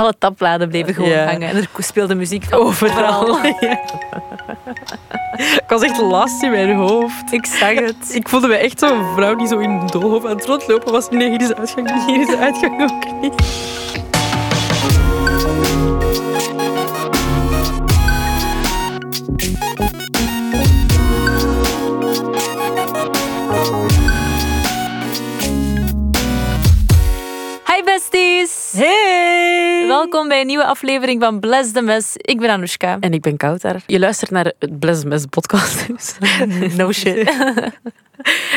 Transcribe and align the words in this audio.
Alle 0.00 0.14
tabbladen 0.18 0.68
bleven 0.68 0.94
gewoon 0.94 1.10
Ja. 1.10 1.24
hangen. 1.24 1.48
En 1.48 1.56
er 1.56 1.68
speelde 1.78 2.14
muziek 2.14 2.44
van 2.44 2.58
Overal. 2.58 3.38
Ja. 3.60 3.78
Ik 5.36 5.64
was 5.68 5.82
echt 5.82 6.00
last 6.00 6.42
in 6.42 6.50
mijn 6.50 6.76
hoofd. 6.76 7.32
Ik 7.32 7.46
zag 7.46 7.74
het. 7.74 8.14
Ik 8.14 8.28
voelde 8.28 8.46
me 8.48 8.54
echt 8.54 8.78
zo'n 8.78 9.04
vrouw 9.14 9.34
die 9.34 9.46
zo 9.46 9.58
in 9.58 9.70
een 9.70 9.86
doolhof 9.86 10.24
aan 10.24 10.36
het 10.36 10.44
rondlopen 10.46 10.92
was. 10.92 11.08
Nee, 11.10 11.28
hier 11.30 11.40
is 11.40 11.48
de 11.48 11.56
uitgang 11.56 12.06
hier 12.06 12.20
is 12.20 12.26
de 12.26 12.38
uitgang 12.38 12.82
ook 12.82 13.20
niet. 13.20 13.34
Welkom 30.00 30.28
bij 30.28 30.40
een 30.40 30.46
nieuwe 30.46 30.64
aflevering 30.64 31.20
van 31.22 31.40
Bless 31.40 31.72
the 31.72 31.82
Mess. 31.82 32.16
Ik 32.16 32.38
ben 32.38 32.50
Anoushka. 32.50 32.96
En 33.00 33.12
ik 33.12 33.20
ben 33.20 33.36
Kouter. 33.36 33.82
Je 33.86 33.98
luistert 33.98 34.30
naar 34.30 34.52
het 34.58 34.78
Bless 34.78 35.04
Mess 35.04 35.24
podcast. 35.30 35.88
No 36.76 36.92
shit. 36.92 37.34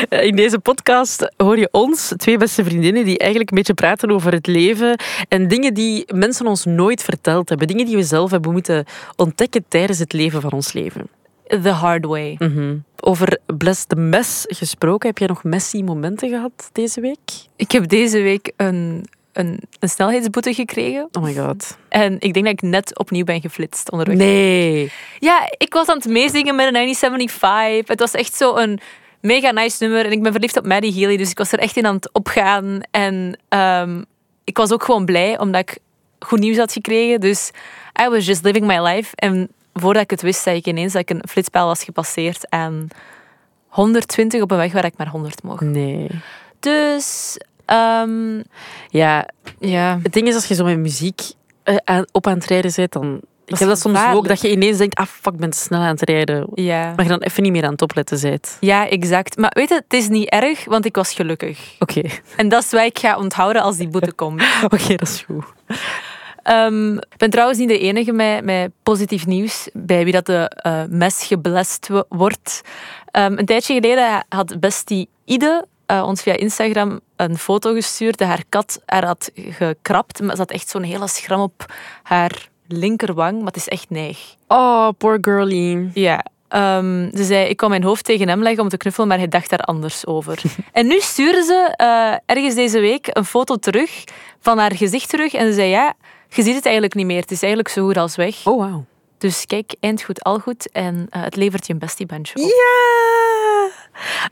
In 0.08 0.36
deze 0.36 0.58
podcast 0.58 1.32
hoor 1.36 1.58
je 1.58 1.68
ons, 1.70 2.12
twee 2.16 2.36
beste 2.36 2.64
vriendinnen, 2.64 3.04
die 3.04 3.18
eigenlijk 3.18 3.50
een 3.50 3.56
beetje 3.56 3.74
praten 3.74 4.10
over 4.10 4.32
het 4.32 4.46
leven 4.46 4.98
en 5.28 5.48
dingen 5.48 5.74
die 5.74 6.14
mensen 6.14 6.46
ons 6.46 6.64
nooit 6.64 7.02
verteld 7.02 7.48
hebben. 7.48 7.66
Dingen 7.66 7.86
die 7.86 7.96
we 7.96 8.02
zelf 8.02 8.30
hebben 8.30 8.52
moeten 8.52 8.84
ontdekken 9.16 9.64
tijdens 9.68 9.98
het 9.98 10.12
leven 10.12 10.40
van 10.40 10.52
ons 10.52 10.72
leven. 10.72 11.08
The 11.46 11.68
hard 11.68 12.04
way. 12.04 12.36
Mhm. 12.38 12.76
Over 13.00 13.38
Bless 13.58 13.84
the 13.84 13.96
Mess 13.96 14.44
gesproken, 14.48 15.08
heb 15.08 15.18
jij 15.18 15.28
nog 15.28 15.44
messy 15.44 15.82
momenten 15.82 16.28
gehad 16.28 16.70
deze 16.72 17.00
week? 17.00 17.46
Ik 17.56 17.70
heb 17.70 17.88
deze 17.88 18.20
week 18.20 18.52
een, 18.56 19.04
een, 19.34 19.60
een 19.78 19.88
snelheidsboete 19.88 20.54
gekregen. 20.54 21.08
Oh 21.12 21.22
my 21.22 21.34
god. 21.34 21.76
En 21.88 22.16
ik 22.18 22.32
denk 22.34 22.44
dat 22.44 22.54
ik 22.54 22.62
net 22.62 22.98
opnieuw 22.98 23.24
ben 23.24 23.40
geflitst 23.40 23.90
onderweg. 23.90 24.16
Nee. 24.16 24.92
Ja, 25.18 25.52
ik 25.56 25.74
was 25.74 25.88
aan 25.88 25.96
het 25.96 26.08
meezingen 26.08 26.54
met 26.54 26.66
een 26.66 26.72
1975. 26.72 27.88
Het 27.88 28.00
was 28.00 28.14
echt 28.14 28.34
zo 28.34 28.56
een 28.56 28.80
mega 29.20 29.50
nice 29.50 29.76
nummer. 29.80 30.04
En 30.04 30.12
ik 30.12 30.22
ben 30.22 30.32
verliefd 30.32 30.56
op 30.56 30.66
Maddie 30.66 30.92
Healy, 30.92 31.16
dus 31.16 31.30
ik 31.30 31.38
was 31.38 31.52
er 31.52 31.58
echt 31.58 31.76
in 31.76 31.86
aan 31.86 31.94
het 31.94 32.12
opgaan. 32.12 32.80
En 32.90 33.38
ehm, 33.48 34.02
ik 34.44 34.56
was 34.56 34.72
ook 34.72 34.84
gewoon 34.84 35.04
blij, 35.04 35.38
omdat 35.38 35.60
ik 35.60 35.78
goed 36.18 36.38
nieuws 36.38 36.56
had 36.56 36.72
gekregen. 36.72 37.20
Dus 37.20 37.50
I 38.02 38.08
was 38.08 38.26
just 38.26 38.44
living 38.44 38.66
my 38.66 38.78
life. 38.78 39.16
En 39.16 39.48
voordat 39.72 40.02
ik 40.02 40.10
het 40.10 40.22
wist, 40.22 40.42
zei 40.42 40.56
ik 40.56 40.66
ineens 40.66 40.92
dat 40.92 41.02
ik 41.02 41.10
een 41.10 41.28
flitspaal 41.28 41.66
was 41.66 41.84
gepasseerd 41.84 42.50
aan 42.50 42.88
120 43.68 44.42
op 44.42 44.50
een 44.50 44.56
weg 44.56 44.72
waar 44.72 44.84
ik 44.84 44.96
maar 44.96 45.08
100 45.08 45.42
mocht. 45.42 45.60
Nee. 45.60 46.10
Dus, 46.60 47.36
ehm, 47.66 48.42
Ja, 48.88 49.28
ja. 49.60 49.98
het 50.02 50.12
ding 50.12 50.28
is 50.28 50.34
als 50.34 50.46
je 50.46 50.54
zo 50.54 50.64
met 50.64 50.78
muziek 50.78 51.20
eh, 51.62 52.00
op 52.12 52.26
aan 52.26 52.34
het 52.34 52.44
rijden 52.46 52.72
bent, 52.76 52.92
dan... 52.92 53.20
Ik 53.46 53.58
heb 53.58 53.68
dat 53.68 53.78
soms 53.80 53.98
ook, 54.12 54.28
dat 54.28 54.40
je 54.40 54.50
ineens 54.50 54.78
denkt, 54.78 54.94
ah 54.94 55.06
fuck, 55.06 55.32
ik 55.32 55.38
ben 55.38 55.50
te 55.50 55.58
snel 55.58 55.80
aan 55.80 55.86
het 55.86 56.02
rijden. 56.02 56.46
Ja. 56.54 56.92
Maar 56.96 57.04
je 57.04 57.10
dan 57.10 57.20
even 57.22 57.42
niet 57.42 57.52
meer 57.52 57.64
aan 57.64 57.72
het 57.72 57.82
opletten 57.82 58.20
bent. 58.20 58.56
ja, 58.60 58.88
exact. 58.88 59.36
Maar 59.36 59.50
weet 59.54 59.68
je, 59.68 59.74
het 59.74 59.92
is 59.92 60.08
niet 60.08 60.28
erg, 60.28 60.64
want 60.64 60.84
ik 60.84 60.94
was 60.96 61.12
gelukkig. 61.14 61.74
Oké, 61.78 62.02
En 62.36 62.48
dat 62.48 62.62
is 62.64 62.70
wat 62.70 62.82
ik 62.82 62.98
ga 62.98 63.16
onthouden 63.18 63.62
als 63.62 63.76
die 63.76 63.88
boete 63.88 64.12
komt. 64.12 64.42
oké, 64.64 64.94
dat 64.96 65.08
is 65.08 65.22
goed. 65.26 65.44
Ehm, 66.42 66.94
ik 66.96 67.16
ben 67.16 67.30
trouwens 67.30 67.58
niet 67.58 67.68
de 67.68 67.78
enige 67.78 68.12
met, 68.12 68.44
met 68.44 68.70
positief 68.82 69.26
nieuws 69.26 69.68
bij 69.72 70.04
wie 70.04 70.12
dat 70.12 70.26
de 70.26 70.48
eh, 70.54 70.82
mes 70.88 71.24
geblest 71.24 71.88
wo- 71.88 72.04
wordt. 72.08 72.60
Ehm, 73.10 73.38
een 73.38 73.46
tijdje 73.46 73.74
geleden 73.74 74.24
had 74.28 74.60
bestie 74.60 75.08
Ide 75.24 75.66
eh, 75.86 76.04
ons 76.06 76.22
via 76.22 76.36
Instagram 76.36 77.00
een 77.16 77.38
foto 77.38 77.74
gestuurd 77.74 78.18
dat 78.18 78.28
haar 78.28 78.44
kat 78.48 78.82
haar 78.86 79.04
had 79.04 79.30
gekrapt. 79.34 80.20
Maar 80.20 80.34
ze 80.34 80.40
had 80.40 80.50
echt 80.50 80.68
zo'n 80.68 80.82
hele 80.82 81.08
schram 81.08 81.40
op 81.40 81.64
haar 82.02 82.48
linkerwang, 82.68 83.38
maar 83.38 83.46
het 83.46 83.56
is 83.56 83.68
echt 83.68 83.90
neig. 83.90 84.34
Oh, 84.48 84.88
poor 84.98 85.18
girlie. 85.20 85.90
Ja. 85.94 86.24
ehm, 86.48 87.16
ze 87.16 87.24
zei, 87.24 87.48
ik 87.48 87.56
kon 87.56 87.68
mijn 87.68 87.82
hoofd 87.82 88.04
tegen 88.04 88.28
hem 88.28 88.42
leggen 88.42 88.62
om 88.62 88.68
te 88.68 88.76
knuffelen, 88.76 89.08
maar 89.08 89.18
hij 89.18 89.28
dacht 89.28 89.50
daar 89.50 89.60
anders 89.60 90.06
over. 90.06 90.42
en 90.72 90.86
nu 90.86 91.00
stuurde 91.00 91.42
ze 91.42 91.74
eh, 91.76 92.36
ergens 92.36 92.54
deze 92.54 92.80
week 92.80 93.08
een 93.12 93.24
foto 93.24 93.56
terug 93.56 94.04
van 94.40 94.58
haar 94.58 94.74
gezicht 94.74 95.08
terug. 95.08 95.32
En 95.32 95.46
ze 95.46 95.52
zei, 95.52 95.68
ja, 95.68 95.94
je 96.28 96.42
ziet 96.42 96.54
het 96.54 96.64
eigenlijk 96.64 96.94
niet 96.94 97.06
meer. 97.06 97.20
Het 97.20 97.30
is 97.30 97.42
eigenlijk 97.42 97.74
zo 97.74 97.84
goed 97.84 97.96
als 97.96 98.16
weg. 98.16 98.46
Oh, 98.46 98.70
wow. 98.70 98.84
Dus 99.24 99.46
kijk, 99.46 99.74
eind 99.80 100.02
goed, 100.02 100.22
al 100.22 100.38
goed. 100.38 100.70
En 100.70 101.06
eh, 101.10 101.22
het 101.22 101.36
levert 101.36 101.66
je 101.66 101.72
een 101.72 101.78
bestiebandje 101.78 102.34
op. 102.34 102.50
Ja! 102.50 103.70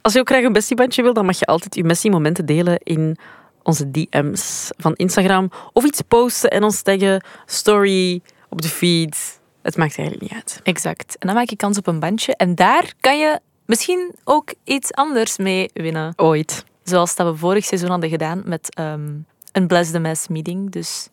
Als 0.03 0.12
je 0.12 0.19
ook 0.20 0.28
graag 0.28 0.44
een 0.44 0.53
bestiebandje 0.53 1.03
wil, 1.03 1.12
dan 1.12 1.25
mag 1.25 1.38
je 1.38 1.47
altijd 1.47 1.75
je 1.75 1.84
messi 1.84 2.10
momenten 2.10 2.47
delen 2.47 2.78
in 2.78 3.16
onze 3.62 3.91
DM's 3.91 4.70
van 4.76 4.94
Instagram. 4.94 5.50
Of 5.72 5.84
iets 5.84 6.00
posten 6.00 6.50
en 6.50 6.62
ons 6.62 6.82
taggen, 6.82 7.25
story, 7.47 8.20
op 8.48 8.62
de 8.62 8.69
feed. 8.69 9.41
Het 9.62 9.76
maakt 9.76 9.98
eigenlijk 9.98 10.31
niet 10.31 10.41
uit. 10.42 10.60
Exact. 10.62 11.16
En 11.19 11.26
dan 11.26 11.36
maak 11.36 11.48
je 11.48 11.56
kans 11.56 11.78
op 11.78 11.86
een 11.86 12.00
bandje. 12.00 12.36
En 12.36 12.54
daar 12.54 12.92
kan 13.00 13.19
je 13.19 13.41
misschien 13.66 14.14
ook 14.25 14.54
iets 14.64 14.92
anders 14.92 15.36
mee 15.36 15.70
winnen. 15.72 16.12
Ooit. 16.16 16.64
Zoals 16.82 17.16
dat 17.16 17.26
we 17.26 17.36
vorig 17.36 17.64
seizoen 17.64 17.91
hadden 17.91 18.10
gedaan 18.10 18.42
met 18.44 18.75
ehm, 18.75 19.10
een 19.52 19.66
Bless 19.66 19.91
the 19.91 19.98
Mess 19.98 20.28
meeting. 20.28 20.70
Dus 20.70 21.08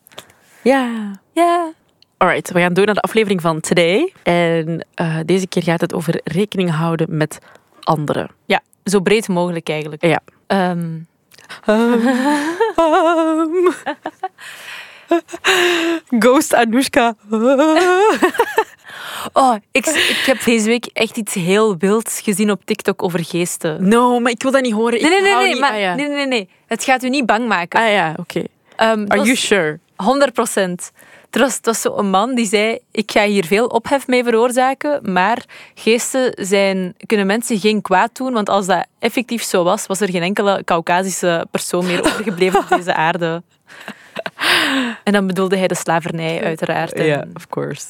Ja. 0.62 1.20
ja, 1.34 1.72
Alright, 2.20 2.52
we 2.52 2.60
gaan 2.60 2.74
door 2.74 2.86
naar 2.86 2.96
de 2.96 3.02
aflevering 3.02 3.42
van 3.42 3.60
Today. 3.60 4.14
En 4.24 4.86
eh, 4.94 5.18
deze 5.26 5.48
keer 5.48 5.64
gaat 5.64 5.82
het 5.82 5.94
over 5.94 6.22
rekening 6.24 6.72
houden 6.72 7.18
met 7.18 7.40
anderen. 7.84 8.30
Ja, 8.46 8.62
zo 8.84 9.00
breed 9.00 9.28
mogelijk 9.28 9.70
eigenlijk. 9.70 10.06
Ja. 10.06 10.20
Ehm, 10.48 10.88
Ghost 16.20 16.54
Anoushka. 16.54 17.16
oh, 19.34 19.56
ik, 19.72 19.86
ik 19.86 20.24
heb 20.26 20.44
deze 20.44 20.66
week 20.66 20.86
echt 20.86 21.18
iets 21.18 21.34
heel 21.34 21.78
wilds 21.78 22.22
gezien 22.22 22.52
op 22.52 22.66
TikTok 22.66 23.04
over 23.04 23.24
geesten. 23.26 23.88
No, 23.88 24.20
maar 24.20 24.32
ik 24.32 24.42
wil 24.44 24.52
dat 24.52 24.62
niet 24.62 24.74
horen. 24.74 25.02
Nee, 25.02 25.10
nee, 25.10 25.22
nee, 25.22 25.32
hou 25.32 25.44
nee, 25.44 25.52
niet- 25.52 25.62
maar, 25.62 25.72
ah, 25.72 25.80
ja. 25.80 25.96
nee, 25.96 26.08
nee, 26.08 26.28
nee. 26.28 26.50
Het 26.68 26.84
gaat 26.84 27.04
u 27.04 27.10
niet 27.10 27.26
bang 27.26 27.48
maken. 27.48 27.80
Ah 27.80 27.92
ja, 27.92 28.14
oké. 28.18 28.44
Ehm, 28.76 29.06
Are 29.08 29.22
you 29.22 29.36
sure? 29.36 29.80
100 29.96 30.34
procent. 30.34 30.92
Het 31.30 31.42
was, 31.42 31.56
het 31.56 31.66
was 31.66 31.82
zo 31.82 31.98
een 31.98 32.10
man 32.10 32.36
die 32.36 32.46
zei: 32.46 32.78
Ik 32.92 33.12
ga 33.12 33.26
hier 33.26 33.46
veel 33.46 33.68
ophef 33.68 34.08
mee 34.08 34.24
veroorzaken, 34.24 35.12
maar 35.12 35.46
geesten 35.74 36.34
zijn, 36.36 36.96
kunnen 37.06 37.26
mensen 37.26 37.60
geen 37.60 37.82
kwaad 37.82 38.16
doen. 38.18 38.34
Want 38.34 38.50
als 38.50 38.66
dat 38.66 38.86
effectief 39.00 39.44
zo 39.44 39.64
was, 39.64 39.88
was 39.88 40.02
er 40.02 40.10
geen 40.10 40.22
enkele 40.22 40.64
Caucasische 40.64 41.48
persoon 41.52 41.86
meer 41.86 42.00
overgebleven 42.06 42.60
op 42.60 42.68
deze 42.70 42.94
aarde. 42.94 43.44
En 45.04 45.14
dan 45.14 45.28
bedoelde 45.28 45.58
hij 45.58 45.68
de 45.68 45.76
slavernij, 45.76 46.44
uiteraard. 46.44 46.98
Ja, 46.98 47.26
of 47.34 47.48
course. 47.48 47.86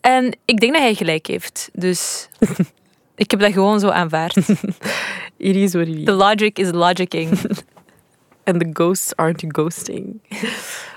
en 0.00 0.36
ik 0.44 0.60
denk 0.60 0.72
dat 0.72 0.82
hij 0.82 0.94
gelijk 0.94 1.26
heeft. 1.26 1.68
Dus 1.72 2.28
ik 3.14 3.30
heb 3.30 3.40
dat 3.40 3.52
gewoon 3.52 3.80
zo 3.80 3.88
aanvaard. 3.88 4.36
It 5.36 5.56
is 5.56 5.72
what 5.72 5.86
it 5.86 5.96
is. 5.96 6.04
The 6.04 6.12
logic 6.12 6.58
is 6.58 6.70
logicking. 6.70 7.38
And 8.44 8.60
the 8.60 8.70
ghosts 8.72 9.16
aren't 9.16 9.44
ghosting. 9.46 10.20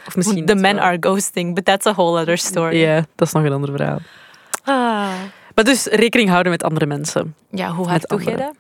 Of 0.08 0.16
misschien... 0.16 0.46
The 0.46 0.56
men 0.56 0.76
wel. 0.76 0.84
are 0.84 0.98
ghosting, 1.00 1.56
but 1.56 1.66
that's 1.66 1.86
a 1.86 1.94
whole 1.94 2.20
other 2.20 2.38
story. 2.38 2.78
Ja, 2.78 3.06
dat 3.16 3.28
is 3.28 3.34
nog 3.34 3.44
een 3.44 3.54
ander 3.54 3.76
verhaal. 3.76 4.00
Ah. 4.64 5.14
Maar 5.56 5.64
dus 5.66 5.86
rekening 5.86 6.30
houden 6.30 6.52
met 6.52 6.64
andere 6.64 6.86
mensen. 6.86 7.36
Ja, 7.50 7.72
hoe 7.72 7.88
hard 7.88 8.08
doe 8.10 8.24
jij 8.24 8.36
dat? 8.36 8.54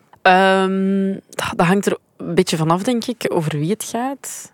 dat 1.55 1.65
hangt 1.67 1.85
er 1.85 1.97
een 2.17 2.35
beetje 2.35 2.57
vanaf, 2.57 2.83
denk 2.83 3.05
ik, 3.05 3.25
over 3.27 3.57
wie 3.57 3.69
het 3.69 3.83
gaat. 3.83 4.51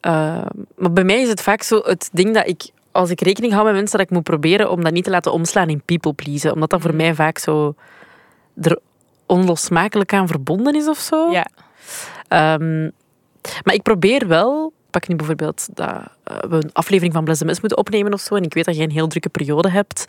Ehm, 0.00 0.62
maar 0.76 0.92
bij 0.92 1.04
mij 1.04 1.20
is 1.20 1.28
het 1.28 1.42
vaak 1.42 1.62
zo 1.62 1.80
het 1.84 2.08
ding 2.12 2.34
dat 2.34 2.46
ik, 2.46 2.70
als 2.92 3.10
ik 3.10 3.20
rekening 3.20 3.52
hou 3.52 3.64
met 3.64 3.74
mensen, 3.74 3.98
dat 3.98 4.06
ik 4.06 4.12
moet 4.12 4.22
proberen 4.22 4.70
om 4.70 4.84
dat 4.84 4.92
niet 4.92 5.04
te 5.04 5.10
laten 5.10 5.32
omslaan 5.32 5.68
in 5.68 5.82
people 5.84 6.12
pleasen. 6.12 6.52
Omdat 6.52 6.70
dat 6.70 6.80
voor 6.80 6.94
mij 6.94 7.14
vaak 7.14 7.38
zo 7.38 7.74
er 8.62 8.78
onlosmakelijk 9.26 10.12
aan 10.12 10.28
verbonden 10.28 10.74
is 10.74 10.88
of 10.88 10.98
zo. 10.98 11.30
Ja. 11.30 11.46
Ehm, 12.28 12.90
maar 13.62 13.74
ik 13.74 13.82
probeer 13.82 14.26
wel, 14.28 14.72
pak 14.90 15.08
nu 15.08 15.16
bijvoorbeeld 15.16 15.66
dat 15.74 15.88
eh, 16.24 16.36
we 16.48 16.56
een 16.56 16.70
aflevering 16.72 17.14
van 17.14 17.24
Bless 17.24 17.40
the 17.40 17.46
Mess 17.46 17.60
moeten 17.60 17.78
opnemen 17.78 18.12
of 18.12 18.20
zo, 18.20 18.34
en 18.34 18.42
ik 18.42 18.54
weet 18.54 18.64
dat 18.64 18.74
jij 18.74 18.84
een 18.84 18.90
heel 18.90 19.06
drukke 19.08 19.28
periode 19.28 19.70
hebt, 19.70 20.04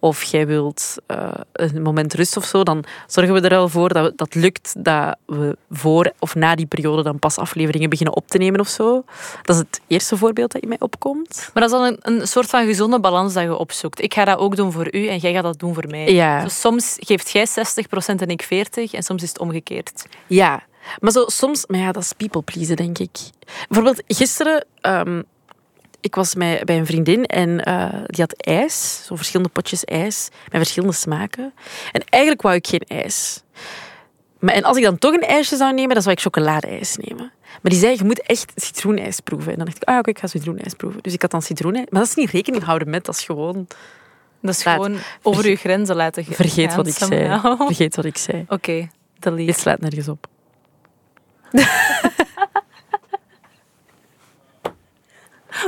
of 0.00 0.22
jij 0.22 0.46
wilt 0.46 0.94
eh, 1.06 1.28
een 1.52 1.82
moment 1.82 2.14
rust 2.14 2.36
of 2.36 2.44
zo, 2.44 2.62
dan 2.62 2.84
zorgen 3.06 3.34
we 3.34 3.40
er 3.40 3.48
wel 3.48 3.68
voor 3.68 3.88
dat 3.92 4.04
we- 4.06 4.12
dat 4.16 4.34
lukt 4.34 4.74
dat 4.84 5.16
we 5.26 5.56
voor 5.70 6.12
of 6.18 6.34
na 6.34 6.54
die 6.54 6.66
periode 6.66 7.02
dan 7.02 7.18
pas 7.18 7.38
afleveringen 7.38 7.90
beginnen 7.90 8.16
op 8.16 8.28
te 8.28 8.38
nemen 8.38 8.60
of 8.60 8.68
zo. 8.68 9.04
Dat 9.42 9.56
is 9.56 9.62
het 9.62 9.80
eerste 9.86 10.16
voorbeeld 10.16 10.52
dat 10.52 10.62
in 10.62 10.68
mij 10.68 10.80
opkomt. 10.80 11.50
Maar 11.54 11.62
dat 11.68 11.72
is 11.72 11.78
dan 11.78 11.84
een, 12.02 12.20
een 12.20 12.26
soort 12.26 12.46
van 12.46 12.66
gezonde 12.66 13.00
balans 13.00 13.32
dat 13.34 13.42
je 13.42 13.56
opzoekt. 13.56 14.02
Ik 14.02 14.14
ga 14.14 14.24
dat 14.24 14.38
ook 14.38 14.56
doen 14.56 14.72
voor 14.72 14.94
u 14.94 15.06
en 15.06 15.18
jij 15.18 15.32
gaat 15.32 15.42
dat 15.42 15.58
doen 15.58 15.74
voor 15.74 15.86
mij. 15.88 16.12
Ja. 16.12 16.42
Dus 16.42 16.60
soms 16.60 16.96
geeft 17.00 17.30
jij 17.30 17.46
60% 17.46 18.20
en 18.22 18.28
ik 18.28 18.42
40% 18.44 18.90
en 18.92 19.02
soms 19.02 19.22
is 19.22 19.28
het 19.28 19.38
omgekeerd. 19.38 20.06
Ja, 20.26 20.62
maar 21.00 21.10
zo 21.12 21.24
soms, 21.26 21.66
maar 21.66 21.80
ja, 21.80 21.92
dat 21.92 22.02
is 22.02 22.12
people 22.12 22.42
pleasen, 22.42 22.76
denk 22.76 22.98
ik. 22.98 23.18
Bijvoorbeeld 23.68 24.02
gisteren, 24.06 24.66
ehm, 24.80 25.22
ik 26.00 26.14
was 26.14 26.34
bij, 26.34 26.62
bij 26.64 26.78
een 26.78 26.86
vriendin 26.86 27.24
en 27.26 27.64
eh, 27.64 27.88
die 28.06 28.20
had 28.20 28.32
ijs, 28.42 29.02
zo 29.06 29.16
verschillende 29.16 29.52
potjes 29.52 29.84
ijs 29.84 30.28
met 30.44 30.56
verschillende 30.56 30.94
smaken. 30.94 31.52
En 31.92 32.02
eigenlijk 32.08 32.42
wou 32.42 32.54
ik 32.54 32.66
geen 32.66 32.84
ijs. 32.86 33.42
Maar 34.38 34.54
en 34.54 34.62
als 34.64 34.76
ik 34.76 34.82
dan 34.82 34.98
toch 34.98 35.14
een 35.14 35.20
ijsje 35.20 35.56
zou 35.56 35.74
nemen, 35.74 35.94
dan 35.94 36.02
zou 36.02 36.14
ik 36.14 36.20
chocoladeijs 36.20 36.96
nemen. 36.96 37.32
Maar 37.62 37.70
die 37.72 37.80
zei, 37.80 37.96
je 37.96 38.04
moet 38.04 38.22
echt 38.22 38.52
citroenijs 38.54 39.20
proeven. 39.20 39.50
En 39.52 39.56
dan 39.56 39.64
dacht 39.66 39.76
ik, 39.76 39.82
ah 39.88 39.92
ja, 39.94 39.98
oké, 40.00 40.10
ik 40.10 40.18
ga 40.18 40.26
citroenijs 40.26 40.74
proeven. 40.74 41.02
Dus 41.02 41.12
ik 41.12 41.22
had 41.22 41.30
dan 41.30 41.42
citroenijs. 41.42 41.86
Maar 41.90 42.00
dat 42.00 42.08
is 42.10 42.14
niet 42.16 42.30
rekening 42.30 42.64
houden 42.64 42.90
met, 42.90 43.04
dat 43.04 43.14
is 43.14 43.24
gewoon... 43.24 43.66
Dat 44.40 44.54
is 44.54 44.64
Laat- 44.64 44.74
gewoon 44.74 44.98
over 45.22 45.48
je 45.48 45.56
grenzen 45.56 45.96
laten 45.96 46.24
gaan. 46.24 46.34
Vergeet 46.34 46.74
wat 46.74 46.86
ik 46.86 46.94
zei. 46.94 47.40
Vergeet 47.58 47.96
wat 47.96 48.04
ik 48.04 48.16
zei. 48.18 48.44
Oké, 48.48 48.88
delete. 49.18 49.44
Dit 49.46 49.58
slaat 49.58 49.80
nergens 49.80 50.08
op. 50.08 50.26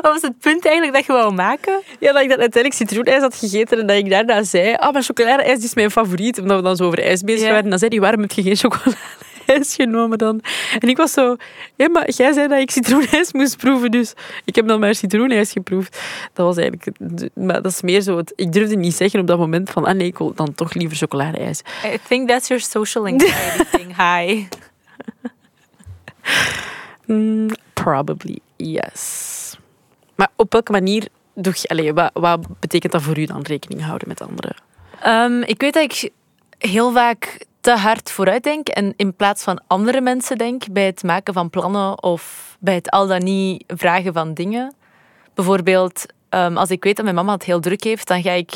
Wat 0.02 0.12
was 0.12 0.22
het 0.22 0.38
punt 0.38 0.64
eigenlijk 0.66 0.96
dat 0.96 1.06
je 1.06 1.12
wou 1.12 1.34
maken? 1.34 1.82
Ja, 2.00 2.12
dat 2.12 2.22
ik 2.22 2.28
dan 2.28 2.38
uiteindelijk 2.38 2.74
citroenijs 2.74 3.20
had 3.20 3.34
gegeten 3.34 3.78
en 3.80 3.86
dat 3.86 3.96
ik 3.96 4.10
daarna 4.10 4.42
zei, 4.42 4.74
ah, 4.74 4.92
maar 4.92 5.02
chocoladeijs 5.02 5.64
is 5.64 5.74
mijn 5.74 5.90
favoriet. 5.90 6.38
Omdat 6.40 6.56
we 6.56 6.62
dan 6.62 6.76
zo 6.76 6.84
over 6.84 7.02
ijs 7.02 7.22
bezig 7.22 7.40
Ja. 7.40 7.46
waren. 7.48 7.64
En 7.64 7.70
dan 7.70 7.78
zei 7.78 7.90
hij, 7.90 8.00
waarom 8.00 8.20
heb 8.20 8.30
je 8.32 8.42
geen 8.42 8.56
chocoladeijs 8.56 9.74
genomen 9.74 10.18
dan? 10.18 10.40
En 10.78 10.88
ik 10.88 10.96
was 10.96 11.12
zo, 11.12 11.36
ja, 11.76 11.88
maar 11.88 12.10
jij 12.10 12.32
zei 12.32 12.48
dat 12.48 12.58
ik 12.60 12.70
citroenijs 12.70 13.32
moest 13.32 13.56
proeven, 13.56 13.90
dus 13.90 14.12
ik 14.44 14.54
heb 14.54 14.68
dan 14.68 14.80
maar 14.80 14.94
citroenijs 14.94 15.52
geproefd. 15.52 16.00
Dat 16.32 16.46
was 16.46 16.56
eigenlijk, 16.56 16.98
maar 17.34 17.62
dat 17.62 17.72
is 17.72 17.82
meer 17.82 18.00
zo, 18.00 18.16
het, 18.16 18.32
ik 18.36 18.52
durfde 18.52 18.76
niet 18.76 18.94
zeggen 18.94 19.20
op 19.20 19.26
dat 19.26 19.38
moment 19.38 19.70
van, 19.70 19.84
ah 19.84 19.94
nee, 19.94 20.06
ik 20.06 20.18
wil 20.18 20.34
dan 20.34 20.54
toch 20.54 20.74
liever 20.74 20.96
chocoladeijs. 20.96 21.60
I 21.84 21.98
think 22.08 22.28
that's 22.28 22.48
your 22.48 22.62
social 22.62 23.06
anxiety 23.06 23.64
thing. 23.72 23.96
Hi. 23.96 24.46
Mm, 27.06 27.48
probably, 27.72 28.38
yes. 28.56 29.56
Maar 30.14 30.28
op 30.36 30.52
welke 30.52 30.72
manier 30.72 31.08
doe 31.34 31.52
je, 31.56 31.68
allee, 31.68 31.92
wat, 31.92 32.10
wat 32.12 32.46
betekent 32.60 32.92
dat 32.92 33.02
voor 33.02 33.18
u 33.18 33.24
dan, 33.24 33.42
rekening 33.42 33.84
houden 33.84 34.08
met 34.08 34.20
anderen? 34.20 34.56
Ehm, 35.00 35.42
ik 35.42 35.60
weet 35.60 35.72
dat 35.72 35.82
ik 35.82 36.10
heel 36.58 36.92
vaak 36.92 37.46
te 37.60 37.70
hard 37.70 38.10
vooruit 38.10 38.42
denk 38.42 38.68
en 38.68 38.94
in 38.96 39.14
plaats 39.14 39.42
van 39.42 39.62
andere 39.66 40.00
mensen 40.00 40.38
denk 40.38 40.72
bij 40.72 40.84
het 40.86 41.02
maken 41.02 41.34
van 41.34 41.50
plannen 41.50 42.02
of 42.02 42.56
bij 42.60 42.74
het 42.74 42.90
al 42.90 43.06
dan 43.06 43.24
niet 43.24 43.64
vragen 43.66 44.12
van 44.12 44.34
dingen. 44.34 44.74
Bijvoorbeeld, 45.34 46.06
ehm, 46.28 46.56
als 46.56 46.70
ik 46.70 46.84
weet 46.84 46.96
dat 46.96 47.04
mijn 47.04 47.16
mama 47.16 47.32
het 47.32 47.44
heel 47.44 47.60
druk 47.60 47.84
heeft, 47.84 48.06
dan 48.06 48.22
ga 48.22 48.30
ik 48.30 48.52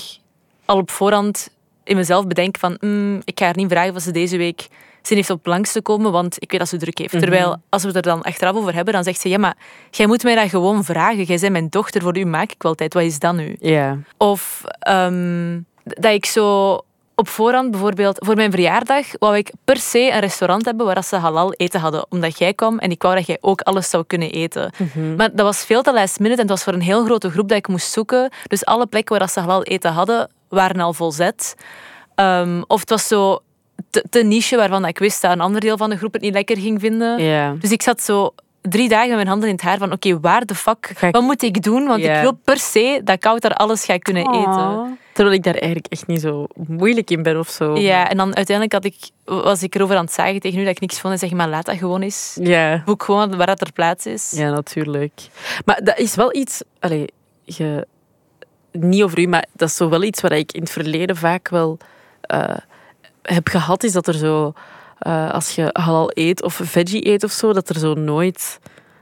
al 0.65 0.77
op 0.77 0.91
voorhand 0.91 1.49
in 1.85 1.97
mezelf 1.97 2.27
bedenken 2.27 2.61
van 2.61 2.77
"Mm, 2.81 3.21
ik 3.25 3.39
ga 3.39 3.45
haar 3.45 3.57
niet 3.57 3.71
vragen 3.71 3.95
of 3.95 4.03
ze 4.03 4.11
deze 4.11 4.37
week 4.37 4.69
zin 5.07 5.17
heeft 5.17 5.31
op 5.31 5.47
langs 5.47 5.73
te 5.73 5.83
komen, 5.83 6.13
want 6.13 6.37
ik 6.39 6.51
weet 6.51 6.61
dat 6.61 6.69
ze 6.69 6.77
druk 6.77 6.99
heeft. 6.99 7.19
Terwijl, 7.19 7.57
als 7.69 7.83
we 7.83 7.89
het 7.89 7.97
er 7.97 8.03
dan 8.03 8.23
achteraf 8.23 8.57
over 8.57 8.75
hebben, 8.75 8.95
dan 8.95 9.05
zegt 9.05 9.21
ze, 9.21 9.29
ja, 9.29 9.39
maar 9.39 9.57
jij 9.91 10.07
moet 10.07 10.23
mij 10.23 10.35
dat 10.35 10.49
gewoon 10.49 10.85
vragen. 10.85 11.25
Jij 11.25 11.39
bent 11.39 11.53
mijn 11.53 11.69
dochter, 11.69 12.03
voor 12.03 12.19
u 12.19 12.25
maak 12.25 12.53
ik 12.53 12.63
wel 12.63 12.75
tijd. 12.75 12.95
Wat 12.95 13.03
is 13.03 13.19
dat 13.19 13.35
nu? 13.35 13.57
Ja. 13.59 13.99
Of 14.17 14.63
ehm, 14.79 15.61
dat 15.85 16.13
ik 16.13 16.27
zo 16.27 16.79
op 17.15 17.29
voorhand, 17.29 17.71
bijvoorbeeld 17.71 18.19
voor 18.25 18.35
mijn 18.35 18.51
verjaardag, 18.51 19.07
wou 19.19 19.37
ik 19.37 19.53
per 19.65 19.77
se 19.77 20.11
een 20.13 20.21
restaurant 20.21 20.65
hebben 20.65 20.87
waar 20.87 21.05
ze 21.05 21.17
halal 21.17 21.53
eten 21.53 21.81
hadden. 21.81 22.07
Omdat 22.09 22.39
jij 22.39 22.55
kwam 22.55 22.79
en 22.79 22.91
ik 22.91 23.03
wou 23.03 23.15
dat 23.15 23.27
jij 23.27 23.39
ook 23.41 23.61
alles 23.61 23.91
zou 23.91 24.05
kunnen 24.07 24.31
eten. 24.31 24.73
Maar 25.17 25.31
dat 25.33 25.47
was 25.47 25.65
veel 25.65 25.83
te 25.83 25.93
last 25.93 26.19
minute 26.19 26.41
en 26.41 26.49
het 26.49 26.57
was 26.57 26.63
voor 26.65 26.73
een 26.73 26.81
heel 26.81 27.05
grote 27.05 27.31
groep 27.31 27.49
dat 27.49 27.59
ik 27.59 27.69
moest 27.69 27.93
zoeken. 27.93 28.31
Dus 28.47 28.65
alle 28.65 28.87
plekken 28.87 29.19
waar 29.19 29.29
ze 29.29 29.41
halal 29.41 29.63
eten 29.63 29.93
hadden, 29.93 30.31
waren 30.49 30.81
al 30.81 30.93
volzet. 30.93 31.55
Ehm, 32.15 32.63
of 32.67 32.81
het 32.81 32.91
was 32.91 33.09
zo 33.09 33.41
te, 33.91 34.05
te 34.11 34.23
niche 34.23 34.57
waarvan 34.57 34.81
dat 34.81 34.91
ik 34.91 34.99
wist 34.99 35.23
dat 35.23 35.31
een 35.33 35.41
ander 35.41 35.61
deel 35.61 35.77
van 35.77 35.91
de 35.91 35.97
groep 35.97 36.13
het 36.13 36.23
niet 36.23 36.35
lekker 36.35 36.57
ging 36.59 36.81
vinden. 36.81 37.19
Dus 37.59 37.71
ik 37.73 37.83
zat 37.83 38.03
zo 38.03 38.35
drie 38.61 38.89
dagen 38.89 39.07
met 39.09 39.17
mijn 39.17 39.29
handen 39.29 39.49
in 39.49 39.55
het 39.55 39.65
haar 39.65 39.79
van 39.79 39.93
oké, 39.93 40.21
waar 40.21 40.47
de 40.47 40.55
fuck, 40.55 40.95
ik- 41.01 41.13
wat 41.13 41.23
moet 41.23 41.43
ik 41.43 41.63
doen? 41.63 41.87
Want 41.87 42.01
ik 42.17 42.21
wil 42.23 42.33
per 42.45 42.59
se 42.59 43.01
dat 43.05 43.15
ik 43.25 43.41
daar 43.43 43.55
alles 43.55 43.85
ga 43.85 43.99
kunnen 43.99 44.27
eten. 44.29 44.53
Aw. 44.53 44.87
Terwijl 45.13 45.37
ik 45.37 45.43
daar 45.43 45.55
eigenlijk 45.55 45.87
echt 45.89 46.07
niet 46.07 46.21
zo 46.21 46.47
moeilijk 46.67 47.11
in 47.11 47.23
ben 47.23 47.39
of 47.39 47.49
zo. 47.49 47.77
Ja, 47.77 48.09
en 48.11 48.17
dan 48.17 48.37
uiteindelijk 48.37 48.73
had 48.73 48.85
ik, 48.85 49.11
was 49.43 49.63
ik 49.63 49.75
erover 49.75 49.97
aan 49.97 50.05
het 50.05 50.13
zagen 50.15 50.41
tegen 50.41 50.59
u 50.59 50.65
dat 50.65 50.71
ik 50.75 50.81
niks 50.81 51.01
vond 51.01 51.13
en 51.13 51.19
zeg 51.19 51.31
maar 51.31 51.49
laat 51.49 51.67
dat 51.67 51.77
gewoon 51.77 52.03
eens. 52.03 52.39
Ja. 52.41 52.83
Boek 52.85 53.03
gewoon 53.03 53.37
waar 53.37 53.47
dat 53.47 53.61
er 53.61 53.73
plaats 53.73 54.07
is. 54.07 54.31
Ja, 54.35 54.51
natuurlijk. 54.51 55.13
Maar 55.65 55.81
dat 55.85 55.99
is 55.99 56.15
wel 56.15 56.35
iets... 56.37 56.63
Allee, 56.81 57.07
je, 57.45 57.87
niet 58.73 59.03
over 59.03 59.19
u, 59.19 59.27
maar 59.27 59.47
dat 59.53 59.69
is 59.69 59.77
zo 59.77 59.89
wel 59.89 60.03
iets 60.03 60.21
wat 60.21 60.33
ik 60.33 60.53
in 60.53 60.61
het 60.61 60.71
verleden 60.71 61.17
vaak 61.17 61.49
wel 61.49 61.79
eh, 62.21 62.45
heb 63.23 63.49
gehad, 63.49 63.83
is 63.83 63.93
dat 63.93 64.07
er 64.07 64.15
zo... 64.15 64.53
eh, 64.99 65.31
als 65.31 65.55
je 65.55 65.71
halal 65.73 66.11
eet 66.15 66.43
of 66.43 66.61
veggie 66.63 67.09
eet 67.09 67.25
of 67.25 67.31
zo, 67.31 67.53
dat 67.53 67.69
er 67.69 67.79
zo 67.79 67.95
nooit 67.95 68.59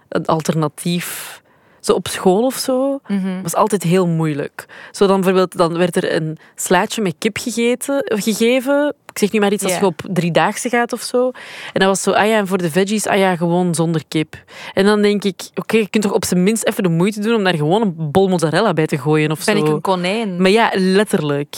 een 0.08 0.26
alternatief... 0.26 1.39
Zo 1.80 1.92
op 1.92 2.08
school 2.08 2.44
of 2.44 2.54
zo, 2.54 3.00
Mhm. 3.06 3.42
was 3.42 3.54
altijd 3.54 3.82
heel 3.82 4.06
moeilijk. 4.06 4.66
Zo 4.90 5.06
dan 5.06 5.16
bijvoorbeeld, 5.20 5.56
dan 5.56 5.78
werd 5.78 5.96
er 5.96 6.14
een 6.14 6.38
slaatje 6.54 7.02
met 7.02 7.14
kip 7.18 7.36
gegeten, 7.38 8.02
gegeven. 8.04 8.94
Ik 9.12 9.18
zeg 9.18 9.32
nu 9.32 9.40
maar 9.40 9.52
iets 9.52 9.64
als 9.64 9.78
je 9.78 9.84
op 9.84 10.00
driedaagse 10.10 10.68
gaat 10.68 10.92
of 10.92 11.00
zo. 11.02 11.26
En 11.72 11.80
dat 11.80 11.88
was 11.88 12.02
zo, 12.02 12.10
ah 12.10 12.26
ja, 12.26 12.36
en 12.36 12.46
voor 12.46 12.58
de 12.58 12.70
veggies, 12.70 13.06
ah 13.06 13.18
ja, 13.18 13.36
gewoon 13.36 13.74
zonder 13.74 14.02
kip. 14.08 14.36
En 14.74 14.84
dan 14.84 15.02
denk 15.02 15.24
ik, 15.24 15.40
oké, 15.54 15.76
je 15.76 15.88
kunt 15.88 16.04
toch 16.04 16.12
op 16.12 16.24
zijn 16.24 16.42
minst 16.42 16.64
even 16.64 16.82
de 16.82 16.88
moeite 16.88 17.20
doen 17.20 17.34
om 17.34 17.44
daar 17.44 17.54
gewoon 17.56 17.82
een 17.82 17.94
bol 18.10 18.28
mozzarella 18.28 18.72
bij 18.72 18.86
te 18.86 18.98
gooien 18.98 19.30
of 19.30 19.44
Ben 19.44 19.56
zo. 19.56 19.64
ik 19.64 19.68
een 19.72 19.80
konijn? 19.80 20.42
Maar 20.42 20.50
ja, 20.50 20.70
letterlijk. 20.74 21.56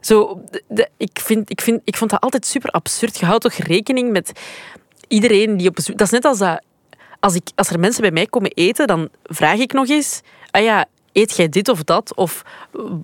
Zo, 0.00 0.40
de- 0.50 0.62
de- 0.68 0.88
ik, 0.96 1.18
vind, 1.22 1.50
ik, 1.50 1.60
vind, 1.60 1.80
ik 1.84 1.96
vond 1.96 2.10
dat 2.10 2.20
altijd 2.20 2.46
super 2.46 2.70
absurd. 2.70 3.18
Je 3.18 3.26
houdt 3.26 3.42
toch 3.42 3.52
rekening 3.54 4.10
met 4.12 4.32
iedereen 5.08 5.56
die 5.56 5.68
op 5.68 5.74
bezoek... 5.74 5.96
Dat 5.96 6.06
is 6.06 6.12
net 6.12 6.24
als 6.24 6.38
dat... 6.38 6.62
Als, 7.20 7.34
ik, 7.34 7.48
als 7.54 7.70
er 7.70 7.78
mensen 7.80 8.02
bij 8.02 8.10
mij 8.10 8.26
komen 8.26 8.50
eten, 8.50 8.86
dan 8.86 9.08
vraag 9.24 9.58
ik 9.58 9.72
nog 9.72 9.88
eens... 9.88 10.20
Ah 10.50 10.62
ja, 10.62 10.84
eet 11.12 11.36
jij 11.36 11.48
dit 11.48 11.68
of 11.68 11.82
dat? 11.84 12.14
Of... 12.14 12.42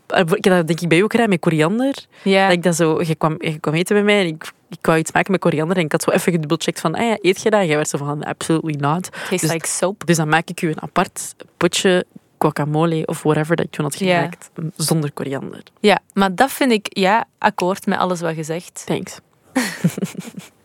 eh, 0.07 0.21
Ik 0.21 0.43
dat 0.43 0.67
denk 0.67 0.81
ik 0.81 0.89
bij 0.89 0.97
jou 0.97 1.03
ook 1.03 1.11
gedaan 1.13 1.29
met 1.29 1.41
koriander. 1.41 1.95
Ja. 2.23 2.47
Dat 2.47 2.57
ik 2.57 2.63
dat 2.63 2.75
zo... 2.77 3.03
Je 3.03 3.15
kwam, 3.15 3.35
je 3.39 3.59
kwam 3.59 3.75
eten 3.75 3.95
bij 3.95 4.05
mij 4.05 4.21
en 4.21 4.27
ik, 4.27 4.53
ik 4.71 4.79
wou 4.87 4.99
iets 4.99 5.13
maken 5.13 5.33
met 5.33 5.41
koriander. 5.41 5.77
En 5.77 5.85
ik 5.85 5.93
had 5.93 6.03
zo 6.03 6.11
even 6.11 6.33
gedubbelcheckt 6.33 6.81
van... 6.81 6.95
Ah 6.95 7.03
ja, 7.03 7.19
eet 7.21 7.43
jij 7.43 7.51
dat? 7.51 7.61
En 7.61 7.67
jij 7.67 7.77
werd 7.77 7.89
zo 7.89 7.99
van... 7.99 8.25
Absolutely 8.25 8.75
not. 8.81 9.11
Tastes 9.13 9.41
dus- 9.41 9.53
like 9.53 9.67
soap. 9.67 10.07
Dus 10.07 10.17
dan 10.17 10.29
maak 10.29 10.49
ik 10.49 10.63
u 10.63 10.69
een 10.69 10.83
apart 10.83 11.35
potje 11.57 12.05
guacamole 12.39 13.07
of 13.07 13.23
whatever 13.23 13.57
dat 13.57 13.67
toen 13.73 13.85
had 13.85 13.99
Ja. 13.99 14.17
gemaakt. 14.17 14.51
Zonder 14.77 15.13
koriander. 15.13 15.63
Ja, 15.81 15.99
maar 16.15 16.35
dat 16.35 16.53
vind 16.53 16.73
ik, 16.73 16.87
ja, 16.91 17.25
akkoord 17.39 17.87
met 17.87 17.99
alles 17.99 18.21
wat 18.21 18.37
je 18.37 18.43
zegt. 18.43 18.83
Thanks. 18.87 19.19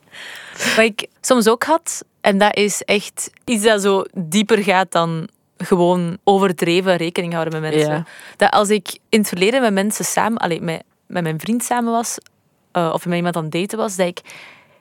Wat 0.76 0.86
ik 0.86 1.08
soms 1.22 1.48
ook 1.48 1.64
had, 1.64 2.04
en 2.22 2.38
dat 2.38 2.56
is 2.56 2.82
echt 2.82 3.32
iets 3.46 3.64
dat 3.64 3.82
zo 3.82 4.04
dieper 4.14 4.64
gaat 4.64 4.92
dan 4.92 5.28
gewoon 5.58 6.18
overdreven 6.24 6.96
rekening 6.96 7.34
houden 7.34 7.62
met 7.62 7.72
mensen. 7.72 7.94
Ja. 7.94 8.06
Dat 8.38 8.52
als 8.52 8.70
ik 8.70 8.98
in 9.10 9.20
het 9.20 9.28
verleden 9.28 9.62
met 9.62 9.74
mensen 9.74 10.06
samen, 10.06 10.38
allee, 10.38 10.62
met, 10.62 10.84
met 11.06 11.24
mijn 11.24 11.40
vriend 11.40 11.64
samen 11.64 11.92
was, 11.92 12.18
eh, 12.72 12.92
of 12.94 13.06
met 13.06 13.16
iemand 13.16 13.36
aan 13.36 13.44
het 13.44 13.52
daten 13.52 13.78
was, 13.78 13.96
dat 13.96 14.08
ik 14.08 14.22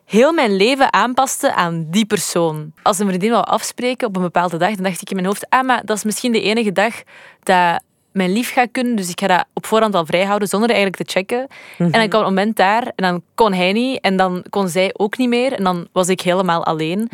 heel 0.05 0.33
mijn 0.33 0.57
leven 0.57 0.93
aanpaste 0.93 1.55
aan 1.55 1.87
die 1.91 2.07
persoon. 2.07 2.73
Als 2.83 2.99
een 2.99 3.07
vriendin 3.07 3.31
wou 3.31 3.45
afspreken 3.45 4.09
op 4.09 4.17
een 4.17 4.23
bepaalde 4.23 4.57
dag, 4.57 4.75
dan 4.75 4.85
dacht 4.85 5.03
ik 5.03 5.09
in 5.11 5.17
mijn 5.17 5.29
hoofd, 5.29 5.47
ah, 5.49 5.67
maar 5.67 5.85
dat 5.85 5.97
is 5.97 6.05
misschien 6.05 6.33
de 6.33 6.43
enige 6.43 6.73
dag 6.73 6.95
dat 7.43 7.83
mijn 8.13 8.33
lief 8.33 8.53
gaat 8.53 8.69
kunnen, 8.73 8.97
dus 8.97 9.09
ik 9.11 9.21
ga 9.21 9.27
dat 9.27 9.45
op 9.55 9.67
voorhand 9.67 9.95
al 9.95 10.07
vrijhouden 10.07 10.49
zonder 10.49 10.71
eigenlijk 10.71 11.03
te 11.03 11.13
checken. 11.13 11.47
En 11.79 11.91
dan 11.91 12.09
kwam 12.09 12.21
een 12.21 12.27
moment 12.29 12.57
daar 12.57 12.83
en 12.83 13.05
dan 13.05 13.23
kon 13.35 13.53
hij 13.53 13.73
niet 13.73 14.01
en 14.01 14.17
dan 14.17 14.45
kon 14.51 14.69
zij 14.69 14.91
ook 14.97 15.19
niet 15.19 15.29
meer 15.29 15.53
en 15.53 15.65
dan 15.65 15.89
was 15.93 16.09
ik 16.09 16.21
helemaal 16.21 16.65
alleen. 16.65 17.09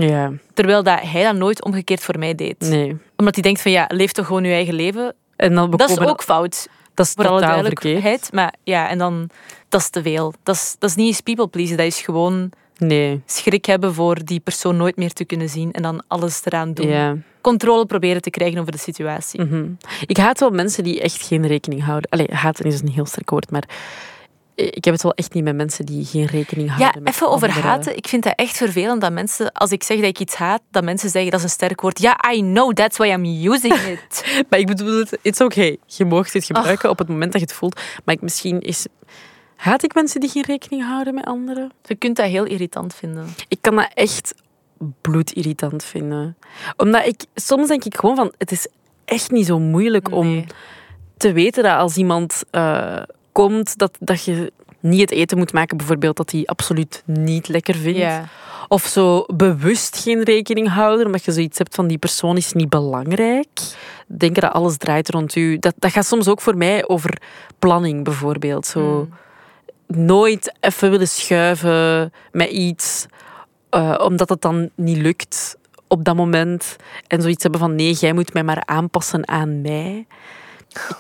Terwijl 0.55 0.83
dat 0.83 1.01
hij 1.01 1.23
dat 1.23 1.35
nooit 1.37 1.65
omgekeerd 1.65 2.01
voor 2.01 2.19
mij 2.19 2.35
deed. 2.35 2.57
nee. 2.59 2.97
Omdat 3.17 3.35
hij 3.35 3.43
denkt 3.43 3.63
van 3.63 3.71
ja, 3.73 3.85
leef 3.89 4.13
toch 4.13 4.27
gewoon 4.27 4.45
je 4.45 4.53
eigen 4.53 4.75
leven. 4.75 5.15
En 5.37 5.55
dan 5.55 5.71
Dat 5.71 5.91
is 5.91 5.99
ook 5.99 6.23
fout, 6.23 6.69
dat 6.95 7.07
is 7.07 7.13
voor 7.13 7.29
alle 7.29 7.41
totaal 7.41 7.55
verkeerd. 7.55 7.83
duidelijkheid. 7.83 8.33
Maar 8.33 8.55
ja, 8.63 8.89
en 8.89 8.99
dan, 8.99 9.29
dat 9.69 9.81
is 9.81 9.89
te 9.91 10.03
veel. 10.03 10.33
Dat 10.43 10.55
is, 10.55 10.77
dat 10.79 10.91
is 10.91 10.97
niet 10.97 11.07
eens 11.07 11.21
people 11.21 11.47
pleasen, 11.49 11.77
dat 11.77 11.87
is 11.87 12.01
gewoon 12.01 12.51
Nee, 12.79 13.23
schrik 13.27 13.65
hebben 13.65 13.95
voor 13.95 14.25
die 14.25 14.41
persoon 14.41 14.77
nooit 14.77 14.97
meer 14.97 15.13
te 15.13 15.25
kunnen 15.25 15.49
zien 15.49 15.73
en 15.73 15.83
dan 15.83 16.03
alles 16.09 16.41
eraan 16.45 16.73
doen. 16.75 16.89
ja. 16.89 17.17
Controle 17.47 17.87
proberen 17.87 18.23
te 18.23 18.31
krijgen 18.31 18.61
over 18.61 18.73
de 18.73 18.79
situatie. 18.79 19.43
Mhm. 19.43 19.67
Ik 20.07 20.17
haat 20.17 20.41
wel 20.41 20.51
mensen 20.51 20.85
die 20.85 21.01
echt 21.01 21.23
geen 21.23 21.47
rekening 21.47 21.85
houden. 21.85 22.11
Allee, 22.11 22.27
haten 22.31 22.65
is 22.65 22.81
een 22.81 22.89
heel 22.89 23.07
sterk 23.07 23.31
woord, 23.31 23.51
maar 23.51 23.69
ik 24.55 24.85
heb 24.85 24.95
het 24.95 25.03
wel 25.03 25.15
echt 25.15 25.35
niet 25.35 25.45
met 25.45 25.57
mensen 25.57 25.87
die 25.87 26.05
geen 26.05 26.27
rekening 26.27 26.69
houden. 26.69 27.03
Ja, 27.05 27.11
even 27.11 27.29
over 27.29 27.49
anderen. 27.49 27.71
haten. 27.71 27.97
Ik 27.97 28.09
vind 28.09 28.23
dat 28.23 28.33
echt 28.37 28.57
vervelend 28.57 29.01
dat 29.01 29.13
mensen, 29.13 29.53
als 29.53 29.71
ik 29.71 29.83
zeg 29.83 29.97
dat 29.97 30.07
ik 30.07 30.19
iets 30.19 30.35
haat, 30.35 30.63
dat 30.71 30.85
mensen 30.85 31.11
zeggen 31.11 31.31
dat 31.31 31.41
is 31.41 31.47
een 31.47 31.53
sterk 31.53 31.81
woord. 31.81 32.01
Ja, 32.01 32.19
I 32.33 32.41
know, 32.41 32.73
that's 32.73 32.97
why 32.97 33.09
I'm 33.09 33.25
using 33.53 33.75
it. 33.75 34.25
Maar 34.49 34.59
ik 34.59 34.67
bedoel, 34.67 34.99
het 34.99 35.19
is 35.23 35.41
oké. 35.41 35.77
Je 35.87 36.05
mag 36.05 36.33
het 36.33 36.45
gebruiken 36.45 36.91
op 36.91 36.99
het 36.99 37.09
moment 37.09 37.33
dat 37.33 37.41
je 37.41 37.47
het 37.47 37.57
voelt. 37.57 37.81
Maar 38.05 38.15
ik, 38.15 38.21
misschien 38.21 38.61
is... 38.61 38.87
Haat 39.57 39.83
ik 39.83 39.95
mensen 39.95 40.21
die 40.21 40.31
geen 40.31 40.45
rekening 40.47 40.83
houden 40.83 41.15
met 41.15 41.25
anderen? 41.25 41.73
Je 41.83 41.95
kunt 41.95 42.17
dat 42.17 42.27
heel 42.27 42.45
irritant 42.45 42.95
vinden. 42.95 43.35
Ik 43.49 43.59
kan 43.61 43.77
dat 43.77 43.91
echt 43.95 44.35
bloedirritant 45.01 45.85
vinden. 45.85 46.37
Omdat 46.77 47.07
ik... 47.07 47.25
Soms 47.35 47.69
denk 47.69 47.85
ik 47.85 47.97
gewoon 47.97 48.17
van... 48.17 48.33
Het 48.39 48.51
is 48.53 48.69
echt 49.05 49.31
niet 49.31 49.47
zo 49.47 49.59
moeilijk 49.59 50.13
om 50.13 50.45
te 51.17 51.33
weten 51.33 51.63
dat 51.63 51.77
als 51.79 51.97
iemand 51.97 52.43
eh, 52.51 53.03
komt, 53.33 53.79
dat, 53.79 53.97
dat 54.01 54.25
je 54.25 54.53
niet 54.81 55.01
het 55.01 55.11
eten 55.11 55.39
moet 55.39 55.53
maken, 55.53 55.77
bijvoorbeeld, 55.77 56.17
dat 56.17 56.31
hij 56.31 56.43
absoluut 56.45 57.03
niet 57.05 57.49
lekker 57.49 57.75
vindt. 57.75 57.99
Of 58.69 58.83
zo 58.85 59.25
bewust 59.35 59.97
geen 60.03 60.23
rekening 60.23 60.69
houden, 60.69 61.07
omdat 61.07 61.25
je 61.25 61.33
zoiets 61.33 61.59
hebt 61.59 61.75
van 61.75 61.87
die 61.87 61.99
persoon 61.99 62.37
is 62.37 62.53
niet 62.53 62.69
belangrijk. 62.69 63.49
Denken 64.07 64.43
dat 64.43 64.53
alles 64.53 64.77
draait 64.77 65.11
rond 65.11 65.35
u. 65.35 65.59
Dat, 65.59 65.75
dat 65.79 65.93
gaat 65.93 66.07
soms 66.07 66.29
ook 66.29 66.41
voor 66.41 66.57
mij 66.57 66.89
over 66.89 67.23
planning, 67.59 68.05
bijvoorbeeld. 68.05 68.67
Zo 68.67 69.09
Mm. 69.87 70.05
nooit 70.07 70.55
even 70.61 70.91
willen 70.91 71.09
schuiven 71.09 72.13
met 72.33 72.51
iets. 72.51 73.07
Eh, 73.77 73.95
omdat 74.05 74.29
het 74.29 74.41
dan 74.41 74.71
niet 74.75 74.97
lukt 74.97 75.57
op 75.89 76.05
dat 76.05 76.17
moment. 76.17 76.77
En 77.07 77.23
zoiets 77.23 77.43
hebben 77.43 77.61
van 77.61 77.75
nee, 77.75 77.93
jij 77.93 78.13
moet 78.13 78.33
mij 78.33 78.45
maar 78.45 78.63
aanpassen 78.65 79.29
aan 79.29 79.61
mij. 79.61 80.07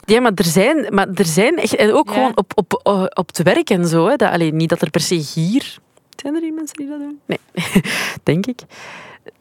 Ja, 0.04 0.21
maar 0.21 0.33
er 0.35 0.45
zijn, 0.45 0.95
maar 0.95 1.09
er 1.14 1.25
zijn 1.25 1.56
echt... 1.59 1.75
En 1.75 1.92
ook 1.92 2.09
Ja. 2.09 2.12
gewoon 2.14 2.37
op, 2.37 2.52
op, 2.54 2.80
eh, 2.83 3.02
op 3.02 3.26
het 3.26 3.42
werk 3.42 3.71
en 3.71 3.87
zo. 3.87 4.06
Hè, 4.06 4.16
dat, 4.16 4.30
alleen 4.30 4.56
niet 4.56 4.68
dat 4.68 4.83
er 4.83 4.90
per 4.90 5.00
se 5.00 5.14
hier... 5.14 5.78
Zijn 6.16 6.35
er 6.35 6.42
hier 6.42 6.52
mensen 6.52 6.76
die 6.76 6.88
dat 6.88 6.99
doen? 6.99 7.21
Nee, 7.26 7.38
denk 8.23 8.47
ik. 8.47 8.61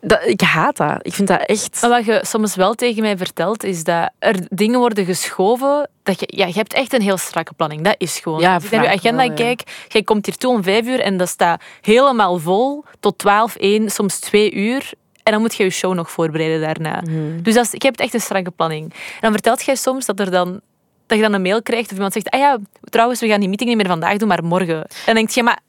Dat, 0.08 0.20
ik 0.26 0.42
haat 0.42 0.78
dat. 0.78 0.98
Ik 1.02 1.14
vind 1.14 1.28
dat 1.28 1.42
echt... 1.42 1.82
Maar 1.82 1.90
wat 1.90 2.06
je 2.06 2.20
soms 2.22 2.56
wel 2.56 2.74
tegen 2.74 3.02
mij 3.02 3.18
vertelt, 3.18 3.64
is 3.64 3.84
dat 3.84 4.10
er 4.20 4.36
dingen 4.50 4.80
worden 4.80 5.06
geschoven. 5.06 5.90
Dat 6.04 6.20
je, 6.20 6.28
ja, 6.38 6.46
je 6.46 6.54
hebt 6.54 6.74
echt 6.74 6.94
een 6.94 7.02
heel 7.02 7.18
strakke 7.18 7.54
planning. 7.54 7.82
Dat 7.82 7.96
is 7.98 8.20
gewoon. 8.20 8.40
Ja, 8.40 8.54
Als 8.54 8.64
ik 8.64 8.72
naar 8.72 8.84
je 8.84 8.90
agenda 8.90 9.18
wel, 9.18 9.30
ja. 9.30 9.34
kijk, 9.34 9.62
jij 9.88 10.04
komt 10.04 10.26
hier 10.26 10.38
toe 10.38 10.54
om 10.56 10.64
vijf 10.64 10.88
uur 10.88 11.00
en 11.00 11.18
dat 11.18 11.30
staat 11.30 11.62
helemaal 11.82 12.40
vol 12.40 12.84
tot 13.00 13.18
twaalf, 13.18 13.56
één, 13.56 13.90
soms 13.90 14.20
twee 14.20 14.54
uur. 14.54 14.92
En 15.24 15.32
dan 15.32 15.42
moet 15.42 15.56
je 15.56 15.64
je 15.64 15.70
show 15.70 15.94
nog 15.94 16.12
voorbereiden 16.12 16.62
daarna. 16.62 17.02
Mhm. 17.02 17.42
Dus 17.42 17.54
dat 17.54 17.66
is, 17.66 17.74
ik 17.74 17.82
heb 17.82 17.98
echt 17.98 18.14
een 18.14 18.22
strakke 18.22 18.52
planning. 18.52 18.94
En 18.94 19.22
dan 19.22 19.32
vertelt 19.32 19.64
jij 19.64 19.76
soms 19.76 20.06
dat, 20.06 20.20
er 20.20 20.32
dan, 20.32 20.60
dat 21.06 21.18
je 21.18 21.24
dan 21.24 21.34
een 21.34 21.42
mail 21.42 21.62
krijgt 21.62 21.90
of 21.90 21.96
iemand 21.96 22.14
zegt, 22.14 22.30
ah 22.30 22.40
ja, 22.40 22.58
trouwens, 22.84 23.20
we 23.20 23.28
gaan 23.28 23.40
die 23.40 23.50
meeting 23.50 23.70
niet 23.70 23.78
meer 23.78 23.88
vandaag 23.88 24.18
doen, 24.18 24.28
maar 24.28 24.44
morgen. 24.44 24.82
En 24.82 24.88
dan 25.06 25.16
denk 25.16 25.30
je, 25.30 25.44
maar 25.44 25.60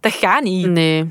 dat 0.00 0.12
gaat 0.12 0.42
niet. 0.42 0.66
Nee, 0.66 1.10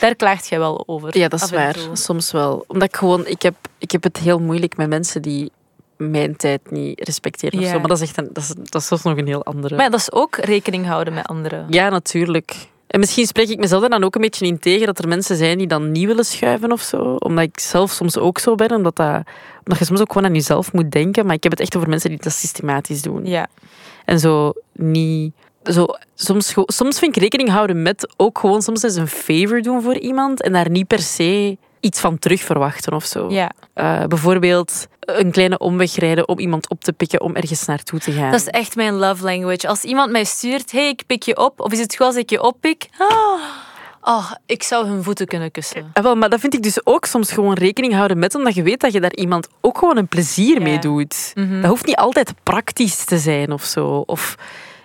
Daar 0.00 0.14
klaagt 0.14 0.48
jij 0.48 0.58
wel 0.58 0.82
over. 0.86 1.18
ja, 1.18 1.28
dat 1.28 1.42
is 1.42 1.50
waar. 1.50 1.76
Soms 1.92 2.30
wel. 2.30 2.64
Omdat 2.66 2.88
ik 2.88 2.96
gewoon... 2.96 3.26
Ik 3.26 3.42
heb, 3.42 3.54
ik 3.78 3.90
heb 3.90 4.02
het 4.02 4.16
heel 4.16 4.38
moeilijk 4.38 4.76
met 4.76 4.88
mensen 4.88 5.22
die 5.22 5.50
mijn 5.96 6.36
tijd 6.36 6.70
niet 6.70 7.00
respecteren. 7.00 7.58
Of 7.58 7.66
zo. 7.66 7.78
Maar 7.78 7.88
dat 7.88 8.00
is 8.00 8.08
echt 8.08 8.18
een, 8.18 8.28
dat 8.32 8.42
is, 8.42 8.54
dat 8.62 8.82
is 8.82 9.02
nog 9.02 9.16
een 9.16 9.26
heel 9.26 9.44
andere... 9.44 9.74
Maar 9.74 9.84
ja, 9.84 9.90
dat 9.90 10.00
is 10.00 10.12
ook 10.12 10.36
rekening 10.36 10.86
houden 10.86 11.14
met 11.14 11.26
anderen. 11.26 11.66
Ja, 11.68 11.88
natuurlijk. 11.88 12.56
En 12.86 13.00
misschien 13.00 13.26
spreek 13.26 13.48
ik 13.48 13.58
mezelf 13.58 13.88
dan 13.88 14.04
ook 14.04 14.14
een 14.14 14.20
beetje 14.20 14.46
in 14.46 14.58
tegen 14.58 14.86
dat 14.86 14.98
er 14.98 15.08
mensen 15.08 15.36
zijn 15.36 15.58
die 15.58 15.66
dan 15.66 15.92
niet 15.92 16.06
willen 16.06 16.24
schuiven 16.24 16.72
of 16.72 16.80
zo. 16.80 17.16
Omdat 17.18 17.44
ik 17.44 17.60
zelf 17.60 17.90
soms 17.90 18.18
ook 18.18 18.38
zo 18.38 18.54
ben. 18.54 18.72
Omdat, 18.72 18.96
dat, 18.96 19.22
omdat 19.58 19.78
je 19.78 19.84
soms 19.84 20.00
ook 20.00 20.12
gewoon 20.12 20.28
aan 20.28 20.34
jezelf 20.34 20.72
moet 20.72 20.90
denken. 20.90 21.26
Maar 21.26 21.34
ik 21.34 21.42
heb 21.42 21.52
het 21.52 21.60
echt 21.60 21.76
over 21.76 21.88
mensen 21.88 22.10
die 22.10 22.18
dat 22.22 22.32
systematisch 22.32 23.02
doen. 23.02 23.26
Ja. 23.26 23.46
En 24.04 24.18
zo 24.18 24.52
niet... 24.72 25.34
Zo, 25.72 25.86
soms, 26.14 26.54
soms 26.66 26.98
vind 26.98 27.16
ik 27.16 27.22
rekening 27.22 27.48
houden 27.50 27.82
met 27.82 28.14
ook 28.16 28.38
gewoon 28.38 28.62
soms 28.62 28.82
eens 28.82 28.96
een 28.96 29.08
favor 29.08 29.62
doen 29.62 29.82
voor 29.82 29.98
iemand. 29.98 30.42
En 30.42 30.52
daar 30.52 30.70
niet 30.70 30.86
per 30.86 30.98
se 30.98 31.56
iets 31.80 32.00
van 32.00 32.18
terug 32.18 32.40
verwachten 32.40 32.92
of 32.92 33.04
zo. 33.04 33.30
ja. 33.30 33.50
Eh, 33.74 34.04
bijvoorbeeld 34.04 34.86
een 35.00 35.30
kleine 35.30 35.58
omweg 35.58 35.94
rijden 35.96 36.28
om 36.28 36.38
iemand 36.38 36.68
op 36.70 36.84
te 36.84 36.92
pikken 36.92 37.20
om 37.20 37.36
ergens 37.36 37.64
naartoe 37.64 37.98
te 37.98 38.12
gaan. 38.12 38.30
Dat 38.30 38.40
is 38.40 38.46
echt 38.46 38.76
mijn 38.76 38.94
love 38.94 39.24
language. 39.24 39.68
Als 39.68 39.82
iemand 39.82 40.10
mij 40.10 40.24
stuurt, 40.24 40.72
hey, 40.72 40.88
ik 40.88 41.02
pik 41.06 41.22
je 41.22 41.36
op, 41.36 41.60
of 41.60 41.72
is 41.72 41.78
het 41.78 41.96
goed 41.96 42.06
als 42.06 42.16
ik 42.16 42.30
je 42.30 42.42
oppik? 42.42 42.88
Ah, 42.98 43.40
oh, 44.02 44.30
ik 44.46 44.62
zou 44.62 44.86
hun 44.86 45.02
voeten 45.02 45.26
kunnen 45.26 45.50
kussen. 45.50 45.90
Ah, 45.92 46.02
wel, 46.02 46.14
maar 46.16 46.28
dat 46.28 46.40
vind 46.40 46.54
ik 46.54 46.62
dus 46.62 46.86
ook 46.86 47.04
soms 47.04 47.32
gewoon 47.32 47.54
rekening 47.54 47.94
houden 47.94 48.18
met, 48.18 48.34
omdat 48.34 48.54
je 48.54 48.62
weet 48.62 48.80
dat 48.80 48.92
je 48.92 49.00
daar 49.00 49.14
iemand 49.14 49.48
ook 49.60 49.78
gewoon 49.78 49.96
een 49.96 50.08
plezier 50.08 50.62
mee 50.62 50.78
doet. 50.78 51.32
Mhm. 51.34 51.60
Dat 51.60 51.70
hoeft 51.70 51.86
niet 51.86 51.96
altijd 51.96 52.34
praktisch 52.42 53.04
te 53.04 53.18
zijn 53.18 53.52
of 53.52 53.64
zo. 53.64 54.02
Of 54.06 54.36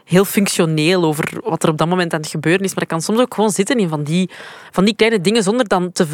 heel 0.10 0.26
functioneel 0.26 1.04
over 1.04 1.34
wat 1.44 1.64
er 1.64 1.70
op 1.70 1.78
dat 1.78 1.88
moment 1.88 2.14
aan 2.14 2.20
het 2.20 2.30
gebeuren 2.30 2.62
is. 2.64 2.70
Maar 2.70 2.80
dat 2.80 2.88
kan 2.88 3.02
soms 3.02 3.20
ook 3.20 3.34
gewoon 3.34 3.50
zitten 3.50 3.78
in 3.80 3.90
van 3.90 4.04
die, 4.04 4.30
van 4.72 4.86
die 4.86 4.96
kleine 4.96 5.22
dingen, 5.22 5.44
zonder 5.44 5.68
dan 5.68 5.92
te, 5.92 6.06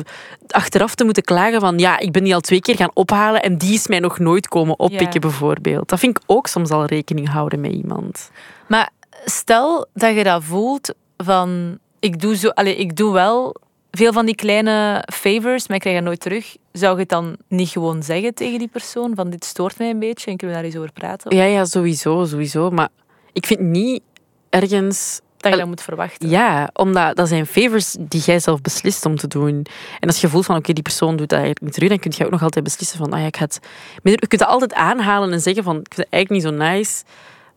achteraf 0.48 0.96
te 0.96 1.04
moeten 1.04 1.24
klagen 1.24 1.60
van 1.60 1.78
ja, 1.78 2.00
ik 2.00 2.12
ben 2.12 2.24
die 2.24 2.34
al 2.34 2.40
twee 2.42 2.60
keer 2.62 2.76
gaan 2.76 2.92
ophalen 2.94 3.42
en 3.42 3.58
die 3.58 3.74
is 3.74 3.88
mij 3.88 4.00
nog 4.00 4.20
nooit 4.20 4.48
komen 4.48 4.80
oppikken, 4.80 5.14
Ja. 5.14 5.20
bijvoorbeeld. 5.20 5.90
Dat 5.90 6.00
vind 6.00 6.18
ik 6.18 6.24
ook 6.26 6.48
soms 6.48 6.70
al 6.70 6.86
rekening 6.86 7.30
houden 7.30 7.60
met 7.62 7.72
iemand. 7.72 8.32
Maar 8.68 8.90
stel 9.26 9.88
dat 9.94 10.16
je 10.16 10.24
dat 10.24 10.44
voelt 10.44 10.94
van, 11.18 11.78
ik 12.00 12.22
doe, 12.22 12.36
zo, 12.36 12.50
allez, 12.50 12.78
ik 12.78 12.96
doe 12.96 13.14
wel 13.14 13.56
veel 13.92 14.14
van 14.14 14.26
die 14.26 14.36
kleine 14.36 15.04
favors, 15.14 15.68
maar 15.68 15.76
ik 15.76 15.82
krijg 15.82 15.98
dat 15.98 16.06
nooit 16.06 16.20
terug. 16.20 16.56
Zou 16.72 16.94
je 16.94 17.00
het 17.00 17.10
dan 17.10 17.36
niet 17.48 17.70
gewoon 17.70 18.04
zeggen 18.04 18.34
tegen 18.34 18.60
die 18.60 18.68
persoon 18.68 19.16
van 19.16 19.30
dit 19.30 19.46
stoort 19.46 19.78
mij 19.78 19.90
een 19.90 20.00
beetje 20.00 20.32
en 20.32 20.38
kunnen 20.38 20.56
we 20.56 20.62
daar 20.62 20.72
eens 20.72 20.80
over 20.80 20.92
praten? 20.94 21.36
Ja, 21.36 21.44
ja, 21.44 21.66
sowieso, 21.66 22.26
sowieso. 22.26 22.70
Maar 22.70 22.90
ik 23.36 23.46
vind 23.46 23.60
niet 23.60 24.02
ergens 24.50 25.20
Dat 25.38 25.52
je 25.52 25.58
dat 25.58 25.68
moet 25.68 25.82
verwachten. 25.82 26.30
Ja, 26.30 26.70
omdat 26.74 27.16
dat 27.16 27.28
zijn 27.28 27.46
favors 27.46 27.96
die 28.00 28.22
jij 28.22 28.40
zelf 28.40 28.62
beslist 28.62 29.06
om 29.06 29.16
te 29.16 29.28
doen. 29.28 29.66
En 30.00 30.08
als 30.08 30.22
je 30.22 30.30
voelt 30.30 30.46
van 30.46 30.56
oké, 30.56 30.74
die 30.74 30.84
persoon 30.84 31.16
doet 31.16 31.30
dat 31.30 31.40
eigenlijk 31.40 31.62
niet 31.62 31.74
terug, 31.74 31.90
dan 31.90 32.00
kun 32.00 32.12
je 32.16 32.26
ook 32.26 32.32
nog 32.32 32.44
altijd 32.44 32.64
beslissen 32.64 32.98
van 32.98 33.14
ah 33.14 33.20
ja, 33.20 33.26
ik 33.26 33.38
ga 33.38 33.44
het... 33.44 33.60
Je 34.04 34.28
kunt 34.28 34.42
dat 34.42 34.50
altijd 34.50 34.74
aanhalen 34.74 35.32
en 35.32 35.42
zeggen 35.42 35.64
van 35.64 35.76
ik 35.80 35.94
vind 35.94 36.08
het 36.10 36.14
eigenlijk 36.14 36.44
niet 36.44 36.54
zo 36.54 36.66
nice 36.66 37.04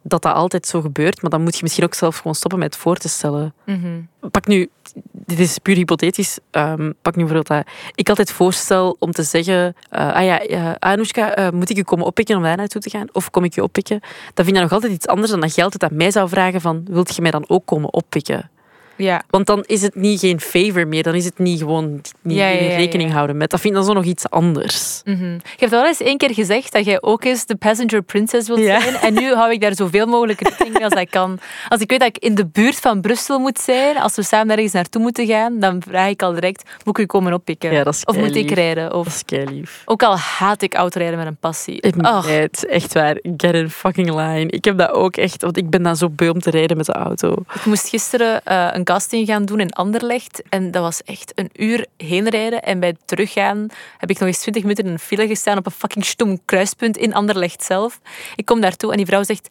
dat 0.09 0.23
dat 0.23 0.35
altijd 0.35 0.67
zo 0.67 0.81
gebeurt, 0.81 1.23
maar 1.23 1.31
dan 1.31 1.43
moet 1.43 1.57
je 1.57 1.63
misschien 1.63 1.85
ook 1.85 1.95
zelf 1.95 2.17
gewoon 2.17 2.35
stoppen 2.35 2.59
met 2.59 2.75
het 2.75 2.83
voor 2.83 2.97
te 2.97 3.09
stellen. 3.09 3.55
Mhm. 3.65 4.01
Pak 4.31 4.47
nu, 4.47 4.69
dit 5.13 5.39
is 5.39 5.59
puur 5.59 5.75
hypothetisch, 5.75 6.39
ehm, 6.51 6.93
pak 7.03 7.17
nu 7.17 7.25
bijvoorbeeld 7.25 7.47
dat 7.47 7.75
ik 7.95 8.09
altijd 8.09 8.33
voorstel 8.33 8.97
om 8.99 9.13
te 9.13 9.23
zeggen, 9.23 9.75
eh, 9.91 10.15
ah 10.15 10.25
ja, 10.25 10.41
eh, 10.41 10.73
Anoushka, 10.79 11.35
eh, 11.35 11.51
moet 11.51 11.71
ik 11.71 11.77
je 11.77 11.85
komen 11.85 12.07
oppikken 12.07 12.37
om 12.37 12.43
daar 12.43 12.57
naartoe 12.57 12.81
te 12.81 12.91
gaan? 12.91 13.07
Of 13.13 13.31
kom 13.31 13.45
ik 13.45 13.55
je 13.55 13.63
oppikken? 13.63 14.01
Dan 14.35 14.45
vind 14.45 14.57
je 14.57 14.63
nog 14.63 14.73
altijd 14.73 14.93
iets 14.93 15.07
anders 15.07 15.31
dan 15.31 15.41
dat 15.41 15.55
je 15.55 15.63
altijd 15.63 15.83
aan 15.83 15.97
mij 15.97 16.11
zou 16.11 16.29
vragen 16.29 16.61
van, 16.61 16.85
wilt 16.91 17.17
je 17.17 17.23
mij 17.23 17.31
dan 17.31 17.45
ook 17.49 17.67
komen 17.67 17.93
oppikken? 17.93 18.51
Ja. 18.99 19.23
Want 19.31 19.47
dan 19.47 19.63
is 19.67 19.83
het 19.83 19.95
niet 19.95 20.21
geen 20.21 20.41
favor 20.41 20.89
meer. 20.89 21.03
Dan 21.03 21.15
is 21.15 21.25
het 21.25 21.39
niet 21.39 21.59
gewoon 21.59 22.01
niet 22.23 22.37
Ja, 22.37 22.49
rekening 22.51 23.13
houden 23.13 23.37
met. 23.37 23.51
Dat 23.51 23.61
vind 23.61 23.73
ik 23.75 23.79
dan 23.81 23.89
zo 23.89 23.95
nog 23.95 24.05
iets 24.05 24.31
anders. 24.31 25.01
Mhm. 25.05 25.33
Je 25.33 25.41
hebt 25.57 25.71
wel 25.71 25.87
eens 25.87 26.01
één 26.01 26.17
keer 26.17 26.35
gezegd 26.35 26.73
dat 26.73 26.85
jij 26.85 27.03
ook 27.03 27.25
eens 27.25 27.47
de 27.47 27.57
passenger 27.57 28.03
princess 28.03 28.49
wilt 28.49 28.65
zijn. 28.65 28.95
En 28.95 29.15
nu 29.15 29.35
hou 29.35 29.53
ik 29.53 29.61
daar 29.61 29.75
zoveel 29.75 30.07
mogelijk 30.07 30.41
rekening 30.41 30.75
mee 30.75 30.85
als 30.85 31.01
ik 31.01 31.11
kan. 31.11 31.39
Als 31.69 31.81
ik 31.81 31.91
weet 31.91 31.99
dat 32.01 32.09
ik 32.09 32.19
in 32.19 32.35
de 32.35 32.47
buurt 32.47 32.77
van 32.77 33.01
Brussel 33.01 33.39
moet 33.39 33.59
zijn, 33.59 33.97
als 33.99 34.15
we 34.17 34.23
samen 34.23 34.55
ergens 34.55 34.73
naartoe 34.73 35.03
moeten 35.03 35.27
gaan, 35.27 35.59
dan 35.59 35.83
vraag 35.89 36.09
ik 36.09 36.23
al 36.23 36.33
direct, 36.33 36.63
moet 36.85 36.99
ik 36.99 37.05
u 37.05 37.07
komen 37.07 37.33
oppikken? 37.33 37.85
Dat 37.85 37.95
is 37.95 38.05
of 38.05 38.17
moet 38.17 38.37
ik 38.37 38.51
rijden? 38.51 38.85
Dat 38.85 38.93
Of... 38.95 39.07
is 39.07 39.23
kei 39.25 39.45
lief. 39.51 39.83
Ook 39.85 40.03
al 40.03 40.17
haat 40.17 40.63
ik 40.63 40.75
autorijden 40.75 41.19
met 41.19 41.27
een 41.27 41.37
passie. 41.37 41.83
Oh, 42.01 42.27
Het 42.27 42.67
echt 42.67 42.93
waar. 42.95 43.19
Get 43.37 43.55
in 43.55 43.71
fucking 43.71 44.09
line. 44.15 44.47
Ik 44.51 44.65
heb 44.65 44.79
dat 44.79 44.91
ook 44.91 45.17
echt, 45.17 45.43
want 45.43 45.57
ik 45.57 45.71
ben 45.71 45.83
dan 45.83 45.97
zo 45.97 46.09
beu 46.11 46.29
om 46.29 46.41
te 46.41 46.51
rijden 46.51 46.77
met 46.77 46.87
de 46.87 46.93
auto. 46.93 47.35
ik 47.55 47.65
moest 47.65 47.89
gisteren 47.89 48.45
eh, 48.45 48.69
een 48.73 48.85
casting 48.89 49.27
gaan 49.27 49.45
doen 49.45 49.61
in 49.61 49.73
Anderlecht. 49.73 50.43
En 50.49 50.71
dat 50.71 50.83
was 50.83 51.03
echt 51.03 51.33
een 51.35 51.51
uur 51.57 51.87
heen 51.97 52.29
rijden. 52.29 52.63
En 52.63 52.81
bij 52.81 52.97
teruggaan 53.05 53.67
heb 53.99 54.11
ik 54.11 54.19
nog 54.19 54.29
eens 54.29 54.41
20 54.41 54.63
minuten 54.63 54.85
in 54.85 54.91
een 54.91 54.99
file 54.99 55.27
gestaan 55.27 55.59
op 55.59 55.67
een 55.67 55.73
fucking 55.73 56.05
stom 56.05 56.45
kruispunt 56.45 56.97
in 56.97 57.15
Anderlecht 57.15 57.65
zelf. 57.65 58.01
Ik 58.37 58.45
kom 58.45 58.61
daartoe 58.61 58.91
en 58.91 58.97
die 58.97 59.07
vrouw 59.07 59.23
zegt... 59.23 59.49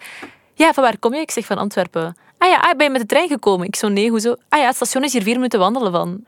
Ja, 0.58 0.74
van 0.74 0.84
waar 0.84 0.98
kom 1.00 1.14
je? 1.14 1.20
Ik 1.22 1.32
zeg 1.32 1.46
van 1.46 1.58
Antwerpen. 1.58 2.18
Ah 2.38 2.50
ja, 2.50 2.56
ah, 2.58 2.76
ben 2.78 2.86
je 2.86 2.92
met 2.92 3.02
de 3.02 3.08
trein 3.08 3.28
gekomen? 3.28 3.68
Ik 3.68 3.76
zo, 3.76 3.88
nee, 3.88 4.10
hoezo? 4.10 4.36
Ah 4.50 4.60
ja, 4.60 4.66
het 4.66 4.76
station 4.76 5.04
is 5.04 5.14
hier 5.14 5.22
vier 5.24 5.36
minuten 5.36 5.60
wandelen 5.60 5.92
van. 5.92 6.24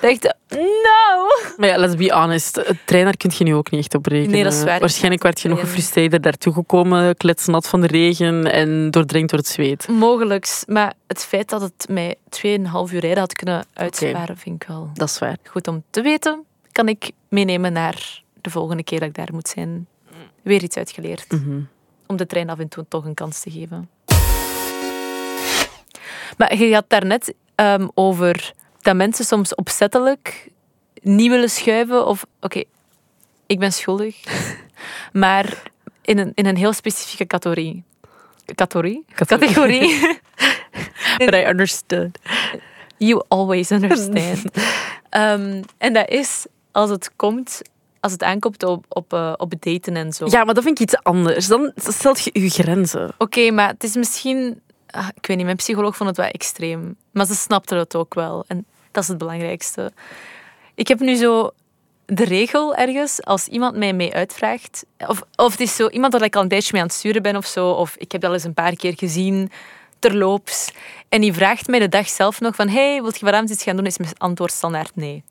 Ik 0.00 0.22
dacht, 0.22 0.36
no! 0.48 1.26
Maar 1.56 1.68
ja, 1.68 1.76
let's 1.78 1.96
be 1.96 2.12
honest. 2.12 2.56
Het 2.56 2.76
trein 2.84 3.04
daar 3.04 3.16
kun 3.16 3.30
je 3.38 3.44
nu 3.44 3.54
ook 3.54 3.70
niet 3.70 3.80
echt 3.80 3.94
op 3.94 4.06
rekenen. 4.06 4.30
Nee, 4.30 4.44
dat 4.44 4.52
is 4.52 4.64
waar. 4.64 4.80
Waarschijnlijk 4.80 5.22
werd 5.22 5.40
je 5.40 5.48
nog 5.48 5.60
gefrustreerder 5.60 6.20
daartoe 6.20 6.52
gekomen, 6.52 7.16
kletsnat 7.16 7.68
van 7.68 7.80
de 7.80 7.86
regen 7.86 8.52
en 8.52 8.90
doordrenkt 8.90 9.30
door 9.30 9.38
het 9.38 9.48
zweet. 9.48 9.88
Mogelijks. 9.88 10.64
Maar 10.66 10.92
het 11.06 11.24
feit 11.24 11.48
dat 11.48 11.60
het 11.60 11.86
mij 11.88 12.14
2,5 12.28 12.42
uur 12.92 13.00
rijden 13.00 13.18
had 13.18 13.34
kunnen 13.34 13.64
uitsparen, 13.74 14.36
vind 14.38 14.62
ik 14.62 14.68
wel 14.68 14.90
Dat 14.94 15.08
is 15.08 15.18
waar. 15.18 15.36
goed 15.44 15.68
om 15.68 15.82
te 15.90 16.02
weten. 16.02 16.44
Kan 16.72 16.88
ik 16.88 17.10
meenemen 17.28 17.72
naar 17.72 18.22
de 18.40 18.50
volgende 18.50 18.82
keer 18.84 18.98
dat 19.00 19.08
ik 19.08 19.14
daar 19.14 19.28
moet 19.32 19.48
zijn. 19.48 19.86
Weer 20.42 20.62
iets 20.62 20.76
uitgeleerd. 20.76 21.30
Mhm. 21.32 21.60
Om 22.12 22.18
de 22.18 22.26
trein 22.26 22.50
af 22.50 22.58
en 22.58 22.68
toe 22.68 22.84
toch 22.88 23.04
een 23.04 23.14
kans 23.14 23.40
te 23.40 23.50
geven. 23.50 23.90
Maar 26.36 26.56
je 26.56 26.74
had 26.74 26.84
daarnet 26.88 27.34
um, 27.56 27.90
over 27.94 28.52
dat 28.80 28.96
mensen 28.96 29.24
soms 29.24 29.54
opzettelijk 29.54 30.50
niet 31.02 31.30
willen 31.30 31.50
schuiven. 31.50 32.06
Of, 32.06 32.26
oké, 32.40 32.62
ik 33.46 33.58
ben 33.58 33.72
schuldig. 33.72 34.16
maar 35.12 35.62
in 36.02 36.18
een, 36.18 36.32
in 36.34 36.46
een 36.46 36.56
heel 36.56 36.72
specifieke 36.72 37.26
categorie. 37.26 37.84
Categorie? 38.54 39.04
Categorie. 39.14 40.00
But 41.18 41.34
I 41.34 41.44
understood. 41.44 42.18
You 42.96 43.24
always 43.28 43.70
understand. 43.70 44.44
Ehm, 45.10 45.62
en 45.78 45.92
dat 45.92 46.08
is 46.08 46.46
als 46.72 46.90
het 46.90 47.16
komt, 47.16 47.62
als 48.02 48.12
het 48.12 48.22
aankomt 48.22 48.62
op, 48.62 48.84
op, 48.88 49.12
eh, 49.12 49.32
op 49.36 49.52
daten 49.58 49.96
en 49.96 50.12
zo. 50.12 50.26
Ja, 50.28 50.44
maar 50.44 50.54
dat 50.54 50.64
vind 50.64 50.80
ik 50.80 50.84
iets 50.84 51.02
anders. 51.02 51.46
Dan 51.46 51.72
stelt 51.76 52.24
je 52.24 52.40
je 52.40 52.50
grenzen. 52.50 53.14
Oké, 53.18 53.50
maar 53.50 53.68
het 53.68 53.84
is 53.84 53.94
misschien... 53.94 54.60
ah, 54.90 55.08
ik 55.14 55.26
weet 55.26 55.36
niet, 55.36 55.44
mijn 55.44 55.56
psycholoog 55.56 55.96
vond 55.96 56.08
het 56.08 56.18
wel 56.18 56.28
extreem. 56.28 56.96
Maar 57.12 57.26
ze 57.26 57.34
snapte 57.34 57.74
het 57.74 57.96
ook 57.96 58.14
wel. 58.14 58.44
En 58.46 58.66
dat 58.90 59.02
is 59.02 59.08
het 59.08 59.18
belangrijkste. 59.18 59.92
Ik 60.74 60.88
heb 60.88 61.00
nu 61.00 61.14
zo 61.14 61.50
de 62.06 62.24
regel 62.24 62.74
ergens, 62.74 63.24
als 63.24 63.46
iemand 63.46 63.76
mij 63.76 63.92
mee 63.92 64.14
uitvraagt... 64.14 64.84
Of, 65.06 65.22
of 65.36 65.50
het 65.50 65.60
is 65.60 65.76
zo 65.76 65.88
iemand 65.88 66.12
waar 66.12 66.22
ik 66.22 66.36
al 66.36 66.42
een 66.42 66.48
tijdje 66.48 66.70
mee 66.72 66.82
aan 66.82 66.88
het 66.88 66.96
sturen 66.96 67.22
ben 67.22 67.36
of 67.36 67.46
zo. 67.46 67.70
Of 67.70 67.96
ik 67.96 68.12
heb 68.12 68.20
dat 68.20 68.30
al 68.30 68.36
eens 68.36 68.44
een 68.44 68.54
paar 68.54 68.76
keer 68.76 68.94
gezien, 68.96 69.50
terloops. 69.98 70.72
En 71.08 71.20
die 71.20 71.32
vraagt 71.32 71.66
mij 71.66 71.78
de 71.78 71.88
dag 71.88 72.08
zelf 72.08 72.40
nog 72.40 72.54
van... 72.54 72.68
Hey, 72.68 73.02
wilt 73.02 73.18
je 73.18 73.24
vanavond 73.24 73.50
iets 73.50 73.62
gaan 73.62 73.76
doen? 73.76 73.86
Is 73.86 73.98
mijn 73.98 74.18
antwoord 74.18 74.52
standaard 74.52 74.96
nee. 74.96 75.24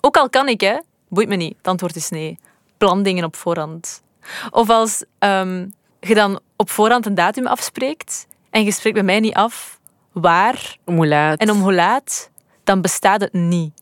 Ook 0.00 0.16
al 0.16 0.28
kan 0.28 0.48
ik, 0.48 0.60
hè. 0.60 0.76
Boeit 1.08 1.28
me 1.28 1.36
niet. 1.36 1.54
Het 1.56 1.66
antwoord 1.66 1.96
is 1.96 2.08
nee. 2.08 2.38
Plan 2.76 3.02
dingen 3.02 3.24
op 3.24 3.36
voorhand. 3.36 4.02
Of 4.50 4.70
als 4.70 5.04
ehm, 5.18 5.66
je 6.00 6.14
dan 6.14 6.40
op 6.56 6.70
voorhand 6.70 7.06
een 7.06 7.14
datum 7.14 7.46
afspreekt 7.46 8.26
en 8.50 8.64
je 8.64 8.72
spreekt 8.72 8.94
bij 8.94 9.04
mij 9.04 9.20
niet 9.20 9.34
af 9.34 9.78
waar 10.12 10.76
Om 10.84 10.96
hoe 10.96 11.06
laat? 11.06 11.40
en 11.40 11.50
om 11.50 11.60
hoe 11.60 11.74
laat, 11.74 12.30
dan 12.64 12.80
bestaat 12.80 13.20
het 13.20 13.32
niet. 13.32 13.72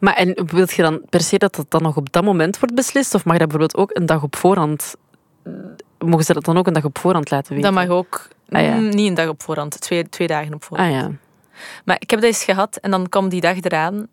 Maar 0.00 0.14
en 0.14 0.46
wilt 0.46 0.72
je 0.72 0.82
dan 0.82 1.00
per 1.08 1.20
se 1.20 1.38
dat 1.38 1.54
dat 1.54 1.70
dan 1.70 1.82
nog 1.82 1.96
op 1.96 2.12
dat 2.12 2.24
moment 2.24 2.58
wordt 2.58 2.74
beslist? 2.74 3.14
Of 3.14 3.24
mag 3.24 3.38
dat 3.38 3.48
bijvoorbeeld 3.48 3.76
ook 3.76 3.96
een 3.96 4.06
dag 4.06 4.22
op 4.22 4.36
voorhand... 4.36 4.94
Mogen 5.98 6.24
ze 6.24 6.32
dat 6.32 6.44
dan 6.44 6.56
ook 6.58 6.66
een 6.66 6.72
dag 6.72 6.84
op 6.84 6.98
voorhand 6.98 7.30
laten 7.30 7.54
weten? 7.54 7.74
Dat 7.74 7.86
mag 7.88 7.96
ook 7.96 8.28
Ah, 8.50 8.62
ja. 8.62 8.74
mm, 8.74 8.88
niet 8.88 9.08
een 9.08 9.14
dag 9.14 9.28
op 9.28 9.42
voorhand, 9.42 9.80
twee, 9.80 10.08
twee 10.08 10.26
dagen 10.26 10.54
op 10.54 10.64
voorhand. 10.64 10.92
Ah 10.94 11.00
ja. 11.00 11.10
Maar 11.84 11.96
ik 11.98 12.10
heb 12.10 12.20
dat 12.20 12.28
eens 12.28 12.44
gehad 12.44 12.76
en 12.76 12.90
dan 12.90 13.08
kwam 13.08 13.28
die 13.28 13.40
dag 13.40 13.56
eraan. 13.60 14.06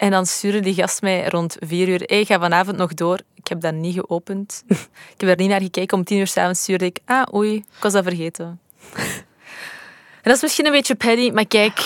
En 0.00 0.10
dan 0.10 0.26
stuurde 0.26 0.60
die 0.60 0.74
gast 0.74 1.02
mij 1.02 1.28
rond 1.28 1.56
vier 1.58 1.88
uur. 1.88 2.02
Hey, 2.04 2.24
ga 2.24 2.38
vanavond 2.38 2.76
nog 2.76 2.94
door. 2.94 3.20
Ik 3.34 3.48
heb 3.48 3.60
dat 3.60 3.74
niet 3.74 3.94
geopend. 3.94 4.64
ik 5.14 5.20
heb 5.20 5.28
er 5.28 5.36
niet 5.36 5.48
naar 5.48 5.60
gekeken. 5.60 5.96
Om 5.96 6.04
tien 6.04 6.18
uur 6.18 6.26
s'avonds 6.26 6.62
stuurde 6.62 6.84
ik... 6.84 6.98
Ah, 7.04 7.34
oei, 7.34 7.54
ik 7.56 7.82
was 7.82 7.92
dat 7.92 8.04
vergeten. 8.04 8.60
en 8.94 10.22
dat 10.22 10.34
is 10.34 10.42
misschien 10.42 10.66
een 10.66 10.72
beetje 10.72 10.94
petty, 10.94 11.30
maar 11.30 11.46
kijk... 11.46 11.78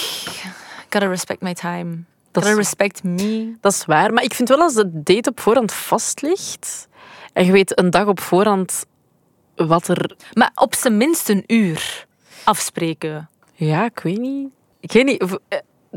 Gotta 0.90 1.06
respect 1.06 1.40
my 1.40 1.54
time. 1.54 1.96
Dat 2.30 2.42
Gotta 2.44 2.58
respect 2.58 3.02
me. 3.02 3.54
Dat 3.60 3.72
is 3.72 3.84
waar. 3.84 4.12
Maar 4.12 4.24
ik 4.24 4.34
vind 4.34 4.48
wel 4.48 4.60
als 4.60 4.74
de 4.74 5.02
date 5.02 5.30
op 5.30 5.40
voorhand 5.40 5.72
vast 5.72 6.22
ligt... 6.22 6.88
En 7.32 7.44
je 7.44 7.52
weet 7.52 7.78
een 7.78 7.90
dag 7.90 8.06
op 8.06 8.20
voorhand 8.20 8.86
wat 9.54 9.88
er... 9.88 10.16
Maar 10.32 10.50
op 10.54 10.74
zijn 10.74 10.96
minst 10.96 11.28
een 11.28 11.44
uur 11.46 12.06
afspreken. 12.44 13.28
Ja, 13.52 13.84
ik 13.84 13.98
weet 13.98 14.18
niet. 14.18 14.48
Ik 14.80 14.92
weet 14.92 15.04
niet... 15.04 15.38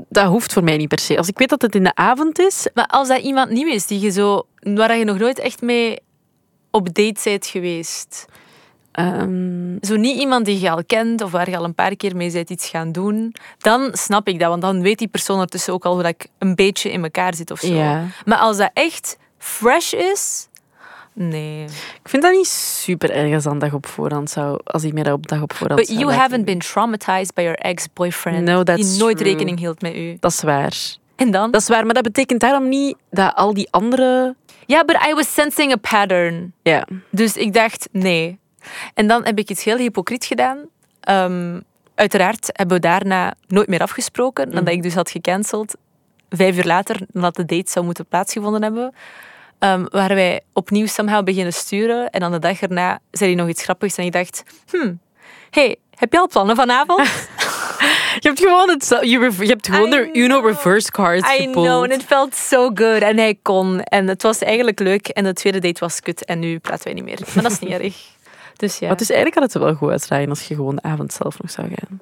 Dat 0.09 0.25
hoeft 0.25 0.53
voor 0.53 0.63
mij 0.63 0.77
niet 0.77 0.87
per 0.87 0.99
se. 0.99 1.17
Als 1.17 1.27
ik 1.27 1.37
weet 1.37 1.49
dat 1.49 1.61
het 1.61 1.75
in 1.75 1.83
de 1.83 1.95
avond 1.95 2.39
is... 2.39 2.67
Maar 2.73 2.87
als 2.87 3.07
dat 3.07 3.21
iemand 3.21 3.49
nieuw 3.49 3.67
is, 3.67 3.87
die 3.87 3.99
je 3.99 4.09
zo, 4.09 4.47
waar 4.59 4.97
je 4.97 5.03
nog 5.03 5.17
nooit 5.17 5.39
echt 5.39 5.61
mee 5.61 5.99
op 6.71 6.93
date 6.93 7.19
bent 7.23 7.45
geweest... 7.45 8.25
ehm, 8.91 9.77
zo 9.81 9.95
niet 9.95 10.19
iemand 10.19 10.45
die 10.45 10.59
je 10.59 10.69
al 10.69 10.85
kent 10.85 11.21
of 11.21 11.31
waar 11.31 11.49
je 11.49 11.57
al 11.57 11.63
een 11.63 11.75
paar 11.75 11.95
keer 11.95 12.15
mee 12.15 12.31
bent 12.31 12.49
iets 12.49 12.69
gaan 12.69 12.91
doen, 12.91 13.35
dan 13.57 13.89
snap 13.93 14.27
ik 14.27 14.39
dat. 14.39 14.49
Want 14.49 14.61
dan 14.61 14.81
weet 14.81 14.99
die 14.99 15.07
persoon 15.07 15.39
ertussen 15.39 15.73
ook 15.73 15.85
al 15.85 15.93
hoe 15.93 16.03
dat 16.03 16.11
ik 16.11 16.27
een 16.37 16.55
beetje 16.55 16.91
in 16.91 17.03
elkaar 17.03 17.35
zit 17.35 17.51
of 17.51 17.59
zo. 17.59 17.73
Ja. 17.73 18.05
Maar 18.25 18.37
als 18.37 18.57
dat 18.57 18.71
echt 18.73 19.17
fresh 19.37 19.93
is, 19.93 20.46
nee. 21.17 21.63
ik 22.03 22.09
vind 22.09 22.24
dat 22.24 22.31
niet 22.31 22.47
super 22.47 23.12
erg 23.12 23.33
als 23.33 23.43
dat 23.43 23.59
dag 23.59 23.74
op 23.74 23.86
voorhand 23.86 24.29
zou... 24.29 24.59
Als 24.63 24.83
ik 24.83 24.93
mij 24.93 25.03
dat 25.03 25.13
op 25.13 25.27
dag 25.27 25.41
op 25.41 25.53
voorhand 25.53 25.79
But 25.79 25.89
zou 25.89 26.00
you 26.00 26.13
haven't 26.13 26.45
been 26.45 26.59
traumatized 26.59 27.33
by 27.33 27.41
your 27.41 27.57
ex-boyfriend 27.57 28.43
No, 28.43 28.63
die 28.63 28.75
that's 28.75 28.97
nooit 28.97 29.17
true. 29.17 29.29
rekening 29.29 29.59
hield 29.59 29.81
met 29.81 29.95
u. 29.95 30.17
Dat 30.19 30.31
is 30.31 30.41
waar. 30.41 30.74
En 31.15 31.31
dan? 31.31 31.51
Dat 31.51 31.62
is 31.62 31.67
waar, 31.67 31.86
maar 31.86 31.93
dat 31.93 32.03
betekent 32.03 32.39
daarom 32.39 32.69
niet 32.69 32.97
dat 33.09 33.36
al 33.36 33.53
die 33.53 33.67
andere... 33.71 34.36
Ja, 34.65 34.86
but 34.86 34.95
I 35.09 35.13
was 35.13 35.33
sensing 35.33 35.71
a 35.71 35.75
pattern. 35.75 36.53
Ja. 36.62 36.88
Dus 37.09 37.38
ik 37.38 37.53
dacht, 37.53 37.89
nee. 37.91 38.39
En 38.93 39.07
dan 39.07 39.25
heb 39.25 39.39
ik 39.39 39.50
iets 39.50 39.63
heel 39.63 39.77
hypocriet 39.77 40.25
gedaan. 40.25 40.57
Ehm, 41.00 41.59
uiteraard 41.95 42.50
hebben 42.51 42.75
we 42.75 42.81
daarna 42.81 43.33
nooit 43.47 43.67
meer 43.67 43.81
afgesproken. 43.81 44.50
Nadat 44.50 44.74
ik 44.74 44.83
dus 44.83 44.93
had 44.93 45.09
gecanceld. 45.12 45.75
Vijf 46.29 46.57
uur 46.57 46.65
later, 46.65 47.00
nadat 47.12 47.36
de 47.36 47.45
date 47.45 47.71
zou 47.71 47.86
moeten 47.86 48.05
plaatsgevonden 48.05 48.63
hebben, 48.63 48.93
ehm, 49.59 49.85
waren 49.89 50.15
wij 50.15 50.41
opnieuw 50.53 50.85
somehow 50.85 51.23
beginnen 51.23 51.53
sturen. 51.53 52.09
En 52.09 52.19
dan 52.19 52.31
de 52.31 52.39
dag 52.39 52.61
erna 52.61 52.99
zei 53.11 53.33
hij 53.33 53.39
nog 53.39 53.49
iets 53.49 53.63
grappigs. 53.63 53.97
En 53.97 54.05
ik 54.05 54.11
dacht, 54.11 54.43
hmm, 54.69 54.99
hey, 55.49 55.75
heb 55.95 56.11
je 56.11 56.19
al 56.19 56.27
plannen 56.27 56.55
vanavond? 56.55 57.09
Je 58.19 58.27
hebt 58.27 58.39
gewoon, 58.39 58.69
het, 58.69 58.97
je, 59.01 59.19
hebt 59.47 59.67
gewoon 59.67 59.87
I 59.87 59.89
de 59.89 60.09
Uno 60.13 60.39
reverse 60.39 60.91
cards 60.91 61.39
I 61.39 61.45
know, 61.51 61.83
and 61.83 61.91
it 61.91 62.03
felt 62.03 62.35
so 62.35 62.71
good. 62.73 63.01
En 63.01 63.17
hij 63.17 63.39
kon. 63.41 63.81
En 63.81 64.07
het 64.07 64.21
was 64.21 64.39
eigenlijk 64.39 64.79
leuk. 64.79 65.07
En 65.07 65.23
de 65.23 65.33
tweede 65.33 65.59
date 65.59 65.79
was 65.79 65.99
kut. 65.99 66.25
En 66.25 66.39
nu 66.39 66.59
praten 66.59 66.83
wij 66.83 66.93
niet 66.93 67.03
meer. 67.03 67.19
Maar 67.33 67.43
dat 67.43 67.51
is 67.51 67.59
niet 67.59 67.71
erg. 67.79 67.95
Dus 68.55 68.79
ja. 68.79 68.87
Maar 68.87 68.97
dus 68.97 69.09
eigenlijk 69.09 69.39
had 69.39 69.53
het 69.53 69.61
er 69.61 69.67
wel 69.67 69.77
goed 69.77 69.89
uitdraaien 69.89 70.29
als 70.29 70.47
je 70.47 70.55
gewoon 70.55 70.75
de 70.75 70.81
avond 70.81 71.13
zelf 71.13 71.39
nog 71.41 71.51
zou 71.51 71.67
gaan. 71.67 71.99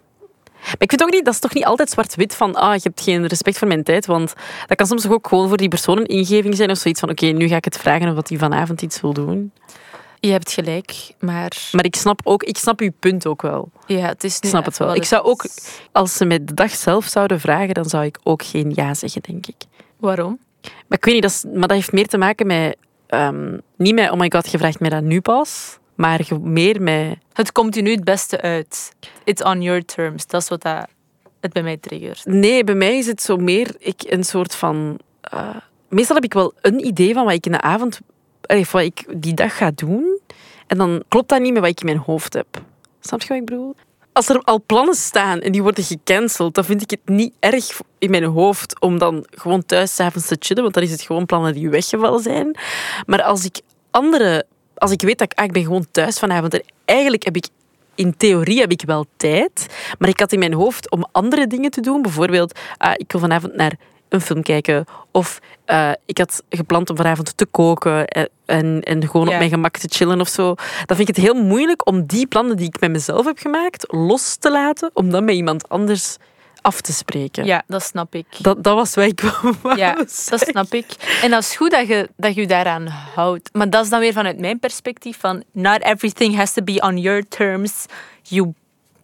Maar 0.65 0.75
ik 0.77 0.89
vind 0.89 1.03
ook 1.03 1.12
niet, 1.12 1.25
dat 1.25 1.34
is 1.34 1.39
toch 1.39 1.53
niet 1.53 1.65
altijd 1.65 1.89
zwart-wit 1.89 2.36
van, 2.36 2.55
ah, 2.55 2.74
je 2.74 2.79
hebt 2.84 3.01
geen 3.01 3.25
respect 3.25 3.57
voor 3.57 3.67
mijn 3.67 3.84
tijd, 3.84 4.05
want 4.05 4.34
dat 4.67 4.77
kan 4.77 4.88
soms 4.88 5.07
ook 5.07 5.27
gewoon 5.27 5.48
voor 5.48 5.57
die 5.57 5.67
persoon 5.67 5.98
een 5.98 6.05
ingeving 6.05 6.55
zijn 6.55 6.72
of 6.72 6.77
zoiets 6.77 7.00
van, 7.00 7.10
oké, 7.10 7.25
nu 7.25 7.48
ga 7.48 7.55
ik 7.55 7.65
het 7.65 7.77
vragen 7.77 8.10
of 8.10 8.15
dat 8.15 8.29
hij 8.29 8.38
vanavond 8.38 8.81
iets 8.81 9.01
wil 9.01 9.13
doen. 9.13 9.51
Je 10.19 10.31
hebt 10.31 10.51
gelijk. 10.51 11.13
Maar 11.19 11.69
Maar 11.72 11.86
ik 11.86 11.95
snap 11.95 12.19
ook, 12.24 12.43
ik 12.43 12.57
snap 12.57 12.79
uw 12.79 12.91
punt 13.00 13.27
ook 13.27 13.41
wel. 13.41 13.69
ja, 13.86 14.07
het 14.07 14.24
is 14.24 14.38
Ik 14.38 14.43
nu 14.43 14.50
snap 14.50 14.65
het 14.65 14.77
wel. 14.77 14.88
wat 14.88 14.98
Ik 14.98 15.03
zou 15.03 15.24
ook, 15.24 15.45
als 15.91 16.13
ze 16.13 16.25
mij 16.25 16.45
de 16.45 16.53
dag 16.53 16.71
zelf 16.71 17.06
zouden 17.06 17.39
vragen, 17.39 17.73
dan 17.73 17.86
zou 17.86 18.06
ik 18.06 18.19
ook 18.23 18.43
geen 18.43 18.71
ja 18.75 18.93
zeggen, 18.93 19.21
denk 19.21 19.47
ik. 19.47 19.56
Waarom? 19.97 20.39
Maar 20.62 20.97
ik 20.97 21.06
weet 21.06 21.13
niet, 21.13 21.23
dat, 21.23 21.32
is, 21.32 21.43
maar 21.43 21.67
dat 21.67 21.78
heeft 21.78 21.91
meer 21.91 22.08
te 22.08 22.17
maken 22.17 22.47
met, 22.47 22.78
ehm, 23.08 23.58
niet 23.78 23.95
met, 23.95 24.12
oh 24.12 24.19
my 24.19 24.32
god, 24.32 24.51
je 24.51 24.58
vraagt 24.58 24.80
mij 24.80 24.89
dat 24.89 25.04
nu 25.04 25.21
pas, 25.21 25.78
maar 25.95 26.21
meer 26.41 26.81
met, 26.81 27.17
Het 27.34 27.51
komt 27.51 27.75
je 27.75 27.81
nu 27.81 27.91
het 27.91 28.03
beste 28.03 28.41
uit. 28.41 28.91
It's 29.23 29.43
on 29.43 29.62
your 29.62 29.86
terms. 29.86 30.27
Dat 30.27 30.41
is 30.41 30.47
wat 30.49 30.62
dat 30.62 30.88
het 31.39 31.53
bij 31.53 31.63
mij 31.63 31.77
triggert. 31.77 32.25
Nee, 32.25 32.63
bij 32.63 32.75
mij 32.75 32.97
is 32.97 33.08
het 33.08 33.21
zo 33.21 33.38
meer 33.38 33.75
ik 33.79 34.01
een 34.05 34.23
soort 34.23 34.55
van. 34.55 34.99
eh, 35.21 35.55
meestal 35.89 36.15
heb 36.15 36.23
ik 36.25 36.34
wel 36.34 36.53
een 36.62 36.86
idee 36.86 37.13
van 37.13 37.23
wat 37.25 37.34
ik 37.34 37.45
in 37.45 37.51
de 37.51 37.62
avond, 37.62 37.99
allee, 38.41 38.65
wat 38.71 38.81
ik 38.81 39.05
die 39.15 39.34
dag 39.34 39.58
ga 39.58 39.71
doen. 39.75 40.19
En 40.67 40.77
dan 40.77 41.03
klopt 41.08 41.29
dat 41.29 41.41
niet 41.41 41.53
met 41.53 41.62
wat 41.62 41.71
ik 41.71 41.79
in 41.79 41.86
mijn 41.86 41.97
hoofd 41.97 42.34
heb. 42.34 42.47
Snap 42.99 43.21
je 43.21 43.27
wat 43.27 43.38
ik 43.38 43.45
bedoel? 43.45 43.75
Als 44.13 44.29
er 44.29 44.41
al 44.41 44.63
plannen 44.65 44.95
staan 44.95 45.39
en 45.39 45.51
die 45.51 45.62
worden 45.63 45.84
gecanceld, 45.84 46.55
dan 46.55 46.63
vind 46.65 46.81
ik 46.81 46.89
het 46.89 46.99
niet 47.05 47.34
erg 47.39 47.79
in 47.97 48.10
mijn 48.10 48.23
hoofd 48.23 48.79
om 48.81 48.97
dan 48.97 49.25
gewoon 49.29 49.65
thuis 49.65 49.95
s'avonds 49.95 50.27
te 50.27 50.36
chillen, 50.39 50.63
want 50.63 50.75
dan 50.75 50.84
is 50.84 50.91
het 50.91 51.01
gewoon 51.01 51.25
plannen 51.25 51.53
die 51.53 51.69
weggevallen 51.69 52.21
zijn. 52.21 52.58
Maar 53.05 53.21
als 53.23 53.45
ik 53.45 53.62
andere, 53.91 54.45
als 54.75 54.91
ik 54.91 55.01
weet 55.01 55.17
dat 55.17 55.31
ik, 55.31 55.39
ah, 55.39 55.45
ik 55.45 55.51
ben 55.51 55.63
gewoon 55.63 55.85
thuis 55.91 56.19
vanavond 56.19 56.53
en 56.53 56.63
eigenlijk 56.85 57.23
heb 57.23 57.35
ik 57.35 57.47
in 57.95 58.17
theorie 58.17 58.59
heb 58.59 58.71
ik 58.71 58.81
wel 58.85 59.05
tijd, 59.17 59.67
maar 59.99 60.09
ik 60.09 60.19
had 60.19 60.31
in 60.31 60.39
mijn 60.39 60.53
hoofd 60.53 60.91
om 60.91 61.05
andere 61.11 61.47
dingen 61.47 61.71
te 61.71 61.81
doen. 61.81 62.01
Bijvoorbeeld, 62.01 62.59
ah, 62.77 62.93
ik 62.95 63.11
wil 63.11 63.21
vanavond 63.21 63.55
naar 63.55 63.73
een 64.09 64.21
film 64.21 64.41
kijken. 64.41 64.85
Of 65.11 65.39
eh, 65.65 65.91
ik 66.05 66.17
had 66.17 66.43
gepland 66.49 66.89
om 66.89 66.95
vanavond 66.95 67.38
te 67.38 67.45
koken 67.45 68.07
en, 68.07 68.29
en, 68.45 68.81
en 68.81 69.07
gewoon 69.07 69.27
Ja. 69.27 69.31
op 69.33 69.38
mijn 69.38 69.49
gemak 69.49 69.77
te 69.77 69.88
chillen 69.91 70.19
of 70.21 70.27
zo. 70.27 70.45
Dan 70.85 70.97
vind 70.97 71.09
ik 71.09 71.15
het 71.15 71.25
heel 71.25 71.43
moeilijk 71.43 71.88
om 71.88 72.05
die 72.05 72.27
plannen 72.27 72.57
die 72.57 72.67
ik 72.67 72.79
met 72.79 72.91
mezelf 72.91 73.25
heb 73.25 73.38
gemaakt 73.38 73.85
los 73.93 74.35
te 74.35 74.51
laten, 74.51 74.89
om 74.93 75.09
dan 75.09 75.25
met 75.25 75.35
iemand 75.35 75.69
anders 75.69 76.17
af 76.65 76.82
te 76.82 76.93
spreken. 76.93 77.45
Ja, 77.45 77.63
dat 77.67 77.84
snap 77.84 78.15
ik. 78.15 78.25
Dat, 78.39 78.63
dat 78.63 78.75
was 78.75 78.93
wat 78.95 79.06
ik 79.06 79.21
wou 79.21 79.56
Ja, 79.78 79.93
dat 80.30 80.39
snap 80.47 80.73
ik. 80.73 80.86
En 81.21 81.30
dat 81.32 81.41
is 81.41 81.56
goed 81.56 81.71
dat 81.71 81.88
je, 81.88 82.10
dat 82.17 82.36
je 82.36 82.47
daaraan 82.47 82.88
houdt. 82.88 83.49
Maar 83.54 83.69
dat 83.69 83.84
is 83.84 83.89
dan 83.89 83.99
weer 83.99 84.13
vanuit 84.13 84.39
mijn 84.39 84.60
perspectief 84.60 85.19
van 85.19 85.43
not 85.51 85.82
everything 85.82 86.36
has 86.36 86.54
to 86.54 86.63
be 86.63 86.82
on 86.82 86.97
your 86.97 87.28
terms, 87.28 87.86
you 88.21 88.54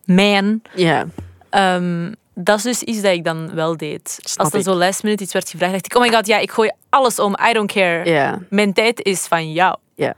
man. 0.06 0.62
Ja. 0.76 1.06
Ehm, 1.50 2.12
dat 2.34 2.58
is 2.58 2.64
dus 2.64 2.82
iets 2.84 3.02
dat 3.02 3.14
ik 3.14 3.24
dan 3.24 3.54
wel 3.54 3.78
deed. 3.78 4.20
Snap 4.24 4.46
Als 4.46 4.54
er 4.54 4.62
zo 4.62 4.74
last 4.74 5.04
minute 5.04 5.24
iets 5.24 5.34
werd 5.34 5.50
gevraagd, 5.50 5.72
dacht 5.72 5.86
ik, 5.86 5.96
oh 5.96 6.02
my 6.02 6.10
god, 6.10 6.28
ja, 6.28 6.38
ik 6.38 6.52
gooi 6.52 6.72
alles 6.90 7.20
om, 7.20 7.36
I 7.50 7.54
don't 7.54 7.72
care. 7.72 8.10
Ja. 8.10 8.40
Mijn 8.50 8.74
tijd 8.74 9.02
is 9.04 9.20
van 9.28 9.52
jou. 9.52 9.78
ja. 9.96 10.14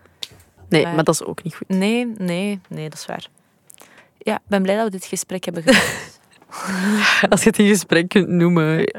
Nee, 0.69 0.83
Maar- 0.83 0.93
maar 0.95 1.03
dat 1.03 1.13
is 1.13 1.23
ook 1.23 1.43
niet 1.43 1.55
goed. 1.55 1.69
Nee, 1.69 2.13
nee, 2.17 2.59
nee, 2.67 2.89
dat 2.89 2.99
is 2.99 3.05
waar. 3.05 3.25
Ja, 4.17 4.35
ik 4.35 4.41
ben 4.47 4.61
blij 4.61 4.75
dat 4.75 4.85
we 4.85 4.91
dit 4.91 5.05
gesprek 5.05 5.45
hebben 5.45 5.63
gehad. 5.63 5.83
Als 7.29 7.43
je 7.43 7.49
het 7.49 7.59
in 7.59 7.67
gesprek 7.67 8.09
kunt 8.09 8.27
noemen. 8.27 8.93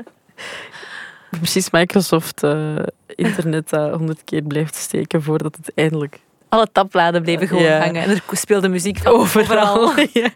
Precies 1.30 1.70
Microsoft 1.70 2.42
eh, 2.42 2.76
internet 3.06 3.68
dat 3.70 3.94
honderd 3.96 4.24
keer 4.24 4.42
blijft 4.42 4.74
steken 4.74 5.22
voordat 5.22 5.56
het 5.56 5.72
eindelijk 5.74 6.18
Alle 6.48 6.68
tabbladen 6.72 7.22
bleven 7.22 7.48
gewoon 7.48 7.62
Ja. 7.62 7.78
hangen 7.78 8.02
en 8.02 8.10
er 8.10 8.22
speelde 8.30 8.68
muziek 8.68 8.98
van 8.98 9.12
overal. 9.12 9.92
Ja. 10.12 10.28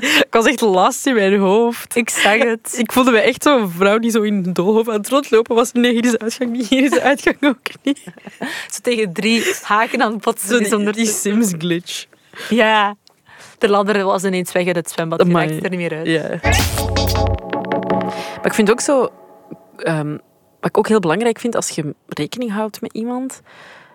Ik 0.00 0.26
was 0.30 0.46
echt 0.46 0.60
last 0.60 1.06
in 1.06 1.14
mijn 1.14 1.38
hoofd. 1.38 1.96
Ik 1.96 2.10
zag 2.10 2.38
het. 2.38 2.74
Ik 2.78 2.92
voelde 2.92 3.10
me 3.10 3.18
echt 3.18 3.42
zo'n 3.42 3.70
vrouw 3.70 3.98
die 3.98 4.10
zo 4.10 4.22
in 4.22 4.34
een 4.34 4.52
doolhof 4.52 4.88
aan 4.88 4.94
het 4.94 5.08
rondlopen 5.08 5.54
was. 5.54 5.72
Nee, 5.72 5.92
hier 5.92 6.04
is 6.04 6.10
de 6.10 6.18
uitgang 6.18 6.50
niet, 6.50 6.68
hier 6.68 6.82
is 6.84 6.90
de 6.90 7.02
uitgang 7.02 7.36
ook 7.40 7.58
niet. 7.82 8.02
Zo 8.70 8.78
tegen 8.82 9.12
drie 9.12 9.54
haken 9.62 10.02
aan 10.02 10.12
het 10.12 10.20
botsen. 10.22 10.66
Zo 10.66 10.78
is 10.78 10.84
die, 10.84 10.92
die 10.92 11.06
Sims 11.06 11.52
glitch. 11.58 12.04
Ja. 12.48 12.96
De 13.64 13.70
ladder 13.70 14.04
was 14.04 14.24
ineens 14.24 14.52
weg 14.52 14.66
uit 14.66 14.76
het 14.76 14.90
zwembad. 14.90 15.26
Je 15.26 15.60
er 15.60 15.70
niet 15.70 15.78
meer 15.78 15.96
uit. 15.96 16.42
Maar 18.36 18.46
ik 18.46 18.54
vind 18.54 18.70
ook 18.70 18.80
zo... 18.80 19.08
ehm, 19.76 20.10
wat 20.60 20.70
ik 20.70 20.78
ook 20.78 20.88
heel 20.88 21.00
belangrijk 21.00 21.38
vind, 21.38 21.56
als 21.56 21.68
je 21.68 21.94
rekening 22.08 22.52
houdt 22.52 22.80
met 22.80 22.92
iemand... 22.92 23.40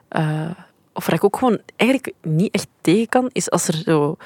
eh, 0.07 0.49
of 0.93 1.05
waar 1.05 1.15
ik 1.15 1.23
ook 1.23 1.37
gewoon 1.37 1.59
eigenlijk 1.75 2.13
niet 2.21 2.53
echt 2.53 2.67
tegen 2.81 3.09
kan, 3.09 3.29
is 3.31 3.49
als 3.49 3.67
er 3.67 3.73
zo 3.73 4.17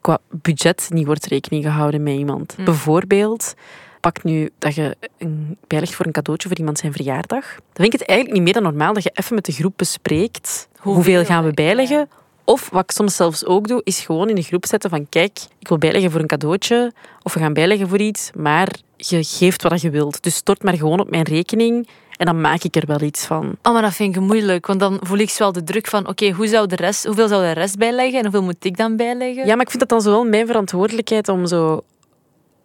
qua 0.00 0.18
budget 0.28 0.88
niet 0.92 1.06
wordt 1.06 1.26
rekening 1.26 1.64
gehouden 1.64 2.02
met 2.02 2.14
iemand. 2.14 2.54
Mm. 2.58 2.64
Bijvoorbeeld, 2.64 3.54
pak 4.00 4.24
nu 4.24 4.50
dat 4.58 4.74
je 4.74 4.96
een, 5.18 5.58
bijlegt 5.66 5.94
voor 5.94 6.06
een 6.06 6.12
cadeautje 6.12 6.48
voor 6.48 6.58
iemand 6.58 6.78
zijn 6.78 6.92
verjaardag. 6.92 7.44
Dan 7.54 7.82
vind 7.82 7.92
ik 7.92 7.98
het 8.00 8.08
eigenlijk 8.08 8.38
niet 8.38 8.42
meer 8.42 8.62
dan 8.62 8.72
normaal 8.72 8.94
dat 8.94 9.02
je 9.02 9.10
even 9.14 9.34
met 9.34 9.44
de 9.44 9.52
groep 9.52 9.72
bespreekt 9.76 10.68
Hoeveel, 10.72 10.94
hoeveel 10.94 11.24
gaan 11.24 11.44
we 11.44 11.88
ja. 11.88 12.08
Of 12.44 12.68
wat 12.72 12.82
ik 12.82 12.90
soms 12.90 13.16
zelfs 13.16 13.44
ook 13.44 13.68
doe, 13.68 13.80
is 13.84 14.00
gewoon 14.00 14.28
in 14.28 14.34
de 14.34 14.42
groep 14.42 14.66
zetten 14.66 14.90
van 14.90 15.08
kijk, 15.08 15.38
ik 15.58 15.68
wil 15.68 15.78
bijleggen 15.78 16.10
voor 16.10 16.20
een 16.20 16.26
cadeautje 16.26 16.92
of 17.22 17.34
we 17.34 17.40
gaan 17.40 17.52
bijleggen 17.52 17.88
voor 17.88 17.98
iets, 18.00 18.30
maar 18.34 18.68
je 18.96 19.24
geeft 19.24 19.62
wat 19.62 19.80
je 19.80 19.90
wilt. 19.90 20.22
Dus 20.22 20.34
stort 20.34 20.62
maar 20.62 20.74
gewoon 20.76 21.00
op 21.00 21.10
mijn 21.10 21.24
rekening 21.24 21.88
en 22.16 22.26
dan 22.26 22.40
maak 22.40 22.62
ik 22.62 22.76
er 22.76 22.86
wel 22.86 23.00
iets 23.00 23.24
van. 23.24 23.56
Oh, 23.62 23.72
maar 23.72 23.82
dat 23.82 23.92
vind 23.94 24.16
ik 24.16 24.22
moeilijk. 24.22 24.66
Want 24.66 24.80
dan 24.80 24.98
voel 25.02 25.18
ik 25.18 25.34
wel 25.38 25.52
de 25.52 25.64
druk 25.64 25.86
van... 25.86 26.08
Oké, 26.08 26.30
hoe 26.30 26.46
zou 26.46 26.66
de 26.66 26.76
rest, 26.76 27.04
hoeveel 27.04 27.28
zou 27.28 27.42
de 27.42 27.50
rest 27.50 27.78
bijleggen? 27.78 28.16
En 28.18 28.22
hoeveel 28.22 28.42
moet 28.42 28.64
ik 28.64 28.76
dan 28.76 28.96
bijleggen? 28.96 29.46
Ja, 29.46 29.54
maar 29.54 29.64
ik 29.64 29.70
vind 29.70 29.78
dat 29.80 29.88
dan 29.88 30.00
zo 30.02 30.10
wel 30.10 30.24
mijn 30.24 30.46
verantwoordelijkheid 30.46 31.28
om 31.28 31.46
zo 31.46 31.80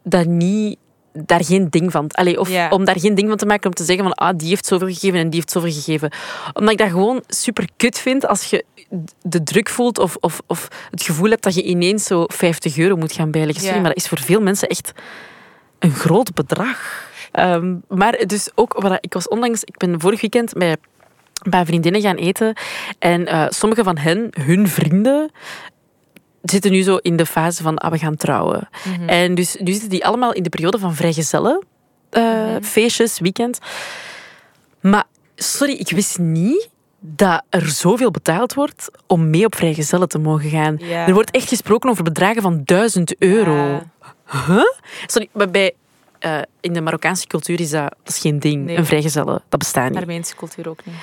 dat 0.04 0.26
niet 0.26 0.78
daar 1.14 1.44
geen 1.44 1.70
ding 1.70 1.92
van... 1.92 2.08
Allee, 2.08 2.40
of 2.40 2.50
Ja. 2.50 2.70
om 2.70 2.86
daar 2.86 3.00
geen 3.00 3.16
ding 3.16 3.28
van 3.28 3.38
te 3.38 3.46
maken 3.46 3.70
om 3.70 3.76
te 3.76 3.84
zeggen 3.84 4.04
van 4.06 4.14
ah, 4.14 4.38
die 4.38 4.48
heeft 4.48 4.66
zoveel 4.66 4.88
gegeven 4.88 5.20
en 5.20 5.30
die 5.30 5.40
heeft 5.40 5.52
zoveel 5.52 5.72
gegeven. 5.72 6.12
Omdat 6.54 6.72
ik 6.72 6.78
dat 6.78 6.90
gewoon 6.90 7.24
super 7.28 7.70
kut 7.78 8.00
vind 8.00 8.28
als 8.28 8.44
je 8.44 8.66
de 9.22 9.44
druk 9.44 9.70
voelt 9.70 10.00
of, 10.00 10.18
of, 10.20 10.42
of 10.48 10.68
het 10.92 11.04
gevoel 11.04 11.30
hebt 11.30 11.44
dat 11.44 11.56
je 11.56 11.64
ineens 11.64 12.04
zo 12.04 12.24
50 12.28 12.78
euro 12.78 12.96
moet 12.96 13.12
gaan 13.12 13.32
bijleggen. 13.32 13.62
Sorry, 13.64 13.76
Ja. 13.76 13.82
maar 13.82 13.94
dat 13.94 14.04
is 14.04 14.08
voor 14.10 14.20
veel 14.20 14.42
mensen 14.42 14.68
echt 14.68 14.92
een 15.80 15.92
groot 15.94 16.34
bedrag. 16.34 17.08
Ehm, 17.32 17.76
maar 17.88 18.24
dus 18.28 18.50
ook, 18.56 18.74
wat 18.82 18.98
ik 19.02 19.14
was 19.14 19.28
onlangs, 19.28 19.64
ik 19.64 19.78
ben 19.78 20.00
vorig 20.02 20.22
weekend 20.22 20.54
bij 20.54 20.76
bij 21.50 21.66
vriendinnen 21.66 22.02
gaan 22.02 22.16
eten. 22.16 22.54
En 23.00 23.26
eh, 23.26 23.46
sommige 23.50 23.84
van 23.84 23.98
hen, 23.98 24.28
hun 24.42 24.68
vrienden, 24.68 25.32
zitten 26.42 26.72
nu 26.72 26.82
zo 26.82 26.96
in 26.96 27.16
de 27.16 27.26
fase 27.26 27.64
van 27.64 27.78
ah, 27.78 27.92
we 27.92 27.98
gaan 27.98 28.16
trouwen. 28.16 28.70
En 29.06 29.36
dus 29.36 29.56
nu 29.60 29.72
zitten 29.72 29.90
die 29.90 30.06
allemaal 30.06 30.34
in 30.34 30.44
de 30.44 30.50
periode 30.50 30.80
van 30.80 30.96
vrijgezellen. 30.96 31.64
eh, 32.10 32.56
Feestjes, 32.62 33.20
weekend. 33.20 33.60
Maar 34.82 35.04
sorry, 35.36 35.74
ik 35.74 35.90
wist 35.90 36.18
niet 36.20 36.70
dat 37.00 37.44
er 37.50 37.68
zoveel 37.68 38.12
betaald 38.12 38.54
wordt 38.54 38.90
om 39.08 39.30
mee 39.30 39.46
op 39.46 39.56
vrijgezellen 39.56 40.10
te 40.10 40.20
mogen 40.20 40.50
gaan. 40.50 40.78
Ja. 40.80 41.08
Er 41.08 41.14
wordt 41.14 41.32
echt 41.32 41.48
gesproken 41.48 41.90
over 41.90 42.04
bedragen 42.04 42.42
van 42.42 42.62
1000 42.66 43.16
euro. 43.18 43.56
Ja. 43.56 43.92
Huh? 44.48 44.64
Sorry, 45.06 45.30
maar 45.34 45.50
bij, 45.50 45.74
eh, 46.20 46.40
in 46.60 46.74
de 46.74 46.82
Marokkaanse 46.82 47.28
cultuur 47.28 47.60
is 47.60 47.70
dat, 47.70 47.96
dat 48.04 48.14
is 48.14 48.20
geen 48.20 48.40
ding. 48.40 48.66
Nee. 48.66 48.78
Een 48.78 48.86
vrijgezelle, 48.86 49.42
dat 49.50 49.60
bestaat 49.60 49.90
niet. 49.90 50.00
Armeense 50.00 50.36
cultuur 50.36 50.70
ook 50.70 50.86
niet. 50.86 50.96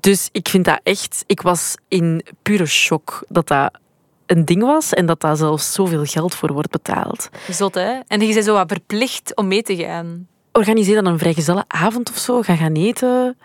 Dus 0.00 0.28
ik 0.32 0.48
vind 0.48 0.64
dat 0.64 0.80
echt... 0.82 1.24
Ik 1.26 1.40
was 1.40 1.74
in 1.88 2.24
pure 2.42 2.66
shock 2.66 3.24
dat 3.28 3.48
dat 3.48 3.78
een 4.26 4.44
ding 4.44 4.62
was 4.62 4.94
en 4.94 5.06
dat 5.06 5.20
daar 5.20 5.36
zelfs 5.36 5.72
zoveel 5.72 6.04
geld 6.04 6.34
voor 6.34 6.52
wordt 6.52 6.70
betaald. 6.70 7.28
Zot, 7.50 7.74
hè? 7.74 8.00
En 8.06 8.20
je 8.20 8.32
bent 8.32 8.44
zo 8.44 8.54
wat 8.54 8.68
verplicht 8.68 9.36
om 9.36 9.48
mee 9.48 9.62
te 9.62 9.76
gaan. 9.76 10.26
Organiseer 10.52 10.94
dan 10.94 11.06
een 11.06 11.18
vrijgezellenavond 11.18 12.10
of 12.10 12.16
zo. 12.16 12.42
Ga 12.42 12.56
gaan 12.56 12.74
eten. 12.74 13.36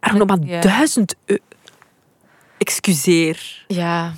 Er 0.00 0.16
nog 0.16 0.26
maar 0.26 0.38
Ja. 0.42 0.60
duizend 0.60 1.14
euro. 1.24 1.42
Excuseer. 2.58 3.64
Ja. 3.66 4.12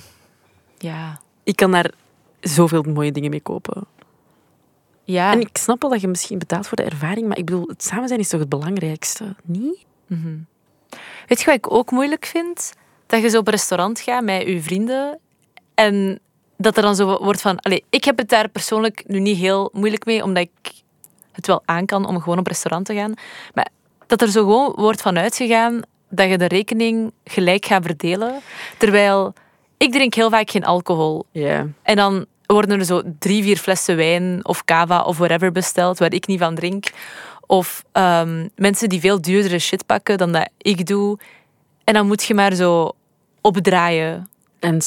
Ja. 0.77 1.19
Ik 1.43 1.55
kan 1.55 1.71
daar 1.71 1.91
zoveel 2.39 2.81
mooie 2.81 3.11
dingen 3.11 3.29
mee 3.29 3.41
kopen. 3.41 3.85
Ja. 5.03 5.31
En 5.31 5.39
ik 5.39 5.49
snap 5.57 5.81
wel 5.81 5.91
dat 5.91 6.01
je 6.01 6.07
misschien 6.07 6.37
betaalt 6.39 6.67
voor 6.67 6.77
de 6.77 6.83
ervaring, 6.83 7.27
maar 7.27 7.37
ik 7.37 7.45
bedoel, 7.45 7.67
het 7.67 7.83
samen 7.83 8.07
zijn 8.07 8.19
is 8.19 8.29
toch 8.29 8.39
het 8.39 8.49
belangrijkste, 8.49 9.35
niet? 9.43 9.85
Weet 11.27 11.39
je 11.39 11.45
wat 11.45 11.55
ik 11.55 11.71
ook 11.71 11.91
moeilijk 11.91 12.25
vind? 12.25 12.73
Dat 13.05 13.21
je 13.21 13.29
zo 13.29 13.39
op 13.39 13.47
een 13.47 13.53
restaurant 13.53 13.99
gaat 13.99 14.23
met 14.23 14.41
je 14.47 14.61
vrienden 14.61 15.19
en 15.73 16.19
dat 16.57 16.77
er 16.77 16.83
dan 16.83 16.95
zo 16.95 17.17
wordt 17.23 17.41
van... 17.41 17.59
Allee, 17.59 17.83
ik 17.89 18.03
heb 18.03 18.17
het 18.17 18.29
daar 18.29 18.49
persoonlijk 18.49 19.03
nu 19.07 19.19
niet 19.19 19.37
heel 19.37 19.69
moeilijk 19.73 20.05
mee, 20.05 20.23
omdat 20.23 20.43
ik 20.43 20.71
het 21.31 21.47
wel 21.47 21.61
aan 21.65 21.85
kan 21.85 22.05
om 22.05 22.21
gewoon 22.21 22.39
op 22.39 22.47
restaurant 22.47 22.85
te 22.85 22.93
gaan. 22.93 23.13
Maar 23.53 23.67
dat 24.19 24.21
er 24.27 24.33
zo 24.33 24.39
gewoon 24.43 24.73
wordt 24.75 25.01
van 25.01 25.17
uitgegaan 25.17 25.81
dat 26.09 26.29
je 26.29 26.37
de 26.37 26.47
rekening 26.47 27.11
gelijk 27.23 27.65
gaat 27.65 27.85
verdelen. 27.85 28.33
Terwijl 28.77 29.33
ik 29.77 29.91
drink 29.91 30.13
heel 30.13 30.29
vaak 30.29 30.49
geen 30.49 30.65
alcohol. 30.65 31.25
En 31.83 31.95
dan 31.95 32.25
worden 32.45 32.79
er 32.79 32.85
zo 32.85 33.01
drie, 33.19 33.43
vier 33.43 33.57
flessen 33.57 33.95
wijn 33.95 34.39
of 34.45 34.65
cava 34.65 35.01
of 35.01 35.17
whatever 35.17 35.51
besteld 35.51 35.99
waar 35.99 36.13
ik 36.13 36.27
niet 36.27 36.39
van 36.39 36.55
drink. 36.55 36.85
Of 37.47 37.83
ehm, 37.91 38.47
mensen 38.55 38.89
die 38.89 38.99
veel 38.99 39.21
duurdere 39.21 39.59
shit 39.59 39.85
pakken 39.85 40.17
dan 40.17 40.31
dat 40.31 40.49
ik 40.57 40.85
doe. 40.85 41.17
En 41.83 41.93
dan 41.93 42.07
moet 42.07 42.23
je 42.23 42.33
maar 42.33 42.53
zo 42.53 42.91
opdraaien. 43.41 44.29
En 44.59 44.79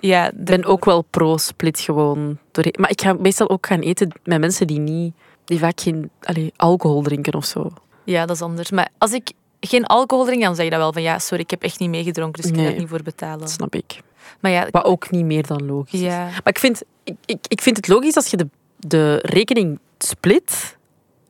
ja, 0.00 0.30
ben 0.34 0.64
ook 0.64 0.84
wel 0.84 1.02
pro-split 1.02 1.80
gewoon. 1.80 2.38
Door- 2.50 2.74
Maar 2.78 2.90
ik 2.90 3.00
ga 3.00 3.12
meestal 3.12 3.48
ook 3.50 3.66
gaan 3.66 3.80
eten 3.80 4.12
met 4.24 4.40
mensen 4.40 4.66
die 4.66 4.78
niet... 4.78 5.14
Die 5.44 5.58
vaak 5.58 5.80
geen 5.80 6.10
allee, 6.22 6.52
alcohol 6.56 7.02
drinken 7.02 7.34
of 7.34 7.44
zo. 7.44 7.70
Ja, 8.10 8.26
dat 8.26 8.36
is 8.36 8.42
anders. 8.42 8.70
Maar 8.70 8.88
als 8.98 9.12
ik 9.12 9.30
geen 9.60 9.86
alcohol 9.86 10.24
drink, 10.24 10.42
dan 10.42 10.54
zeg 10.54 10.64
je 10.64 10.70
dat 10.70 10.78
wel 10.80 10.92
van 10.92 11.02
ja, 11.02 11.18
sorry, 11.18 11.42
ik 11.42 11.50
heb 11.50 11.62
echt 11.62 11.78
niet 11.78 11.90
meegedronken, 11.90 12.42
dus 12.42 12.50
ik 12.50 12.56
ga 12.56 12.62
Nee. 12.62 12.72
er 12.72 12.78
niet 12.80 12.88
voor 12.88 13.02
betalen. 13.02 13.38
Dat 13.38 13.50
snap 13.50 13.74
ik. 13.74 14.00
Maar 14.40 14.50
ja, 14.50 14.68
Wat 14.70 14.84
ook 14.84 15.10
niet 15.10 15.24
meer 15.24 15.46
dan 15.46 15.66
logisch 15.66 16.00
is. 16.00 16.06
Maar 16.06 16.40
ik 16.44 16.58
vind, 16.58 16.82
ik, 17.04 17.14
ik, 17.24 17.38
ik 17.48 17.60
vind 17.60 17.76
het 17.76 17.88
logisch 17.88 18.14
als 18.16 18.26
je 18.26 18.36
de, 18.36 18.48
de 18.78 19.18
rekening 19.22 19.78
split. 19.98 20.76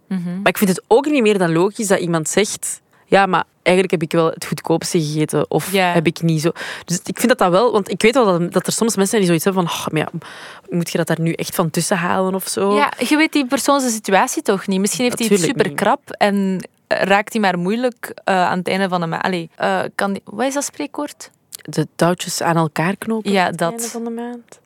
Mhm. 0.09 0.37
Maar 0.37 0.49
ik 0.49 0.59
vind 0.59 0.71
het 0.71 0.83
ook 0.87 1.07
niet 1.07 1.23
meer 1.23 1.39
dan 1.39 1.53
logisch 1.53 1.87
dat 1.87 1.99
iemand 2.01 2.29
zegt... 2.29 2.81
Ja, 3.11 3.27
maar 3.27 3.45
eigenlijk 3.63 3.91
heb 3.91 4.03
ik 4.03 4.13
wel 4.13 4.31
het 4.31 4.47
goedkoopste 4.47 5.01
gegeten. 5.03 5.51
Of 5.51 5.71
heb 5.73 6.07
ik 6.07 6.23
niet 6.23 6.41
zo... 6.41 6.51
Dus 6.85 6.97
ik 7.05 7.19
vind 7.19 7.29
dat 7.29 7.39
dat 7.39 7.51
wel... 7.51 7.73
Want 7.73 7.91
ik 7.91 8.03
weet 8.03 8.15
wel 8.15 8.25
dat, 8.25 8.53
dat 8.53 8.67
er 8.67 8.73
soms 8.73 8.97
mensen 8.97 9.07
zijn 9.07 9.21
die 9.21 9.27
zoiets 9.27 9.45
hebben 9.45 9.63
van... 9.69 9.79
"Oh, 9.79 9.87
maar 9.87 10.01
ja, 10.01 10.29
moet 10.77 10.91
je 10.91 10.99
dat 10.99 11.07
daar 11.07 11.21
nu 11.21 11.33
echt 11.33 11.55
van 11.55 11.71
tussen 11.71 11.97
halen 11.97 12.35
of 12.35 12.49
zo? 12.49 12.75
ja, 12.75 12.93
je 13.09 13.17
weet 13.17 13.33
die 13.33 13.47
persoon 13.47 13.81
zijn 13.81 13.93
situatie 13.93 14.43
toch 14.43 14.67
niet. 14.67 14.81
Misschien 14.81 15.05
heeft 15.05 15.19
hij 15.19 15.29
het 15.29 15.41
super 15.41 15.73
krap 15.73 16.11
en 16.11 16.69
eh, 16.87 17.03
raakt 17.03 17.33
hij 17.33 17.43
maar 17.43 17.59
moeilijk 17.59 18.13
eh, 18.25 18.35
aan 18.35 18.59
het 18.59 18.69
einde 18.69 18.89
van 18.89 19.01
de 19.01 19.07
maand. 19.07 19.23
Allee, 19.23 19.51
eh, 19.57 19.81
kan 19.95 20.13
die... 20.13 20.23
Wat 20.25 20.47
is 20.47 20.55
dat 20.55 20.65
spreekwoord? 20.65 21.31
De 21.63 21.87
touwtjes 21.97 22.43
aan 22.43 22.57
elkaar 22.57 22.97
knopen 22.97 23.33
Ja, 23.33 23.43
op 23.45 23.49
het 23.51 23.59
dat. 23.59 23.71
einde 23.71 23.89
van 23.89 24.05
de 24.05 24.11
maand. 24.11 24.60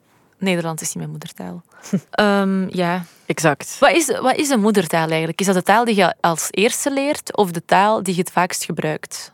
Nederlands 0.44 0.82
is 0.82 0.88
niet 0.88 0.96
mijn 0.96 1.10
moedertaal. 1.10 1.62
Ehm, 2.10 2.66
ja. 2.76 3.04
Exact. 3.26 3.76
Wat 3.80 3.90
is, 3.90 4.06
wat 4.20 4.36
is 4.36 4.48
een 4.48 4.60
moedertaal 4.60 5.08
eigenlijk? 5.08 5.40
Is 5.40 5.46
dat 5.46 5.54
de 5.54 5.62
taal 5.62 5.84
die 5.84 5.96
je 5.96 6.14
als 6.20 6.48
eerste 6.50 6.92
leert 6.92 7.36
of 7.36 7.50
de 7.50 7.64
taal 7.64 8.02
die 8.02 8.14
je 8.14 8.20
het 8.20 8.30
vaakst 8.30 8.64
gebruikt? 8.64 9.32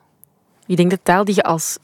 Ik 0.67 0.77
denk 0.77 0.91
de 0.91 1.03
taal 1.03 1.25
die 1.25 1.35
je 1.35 1.43
als... 1.43 1.79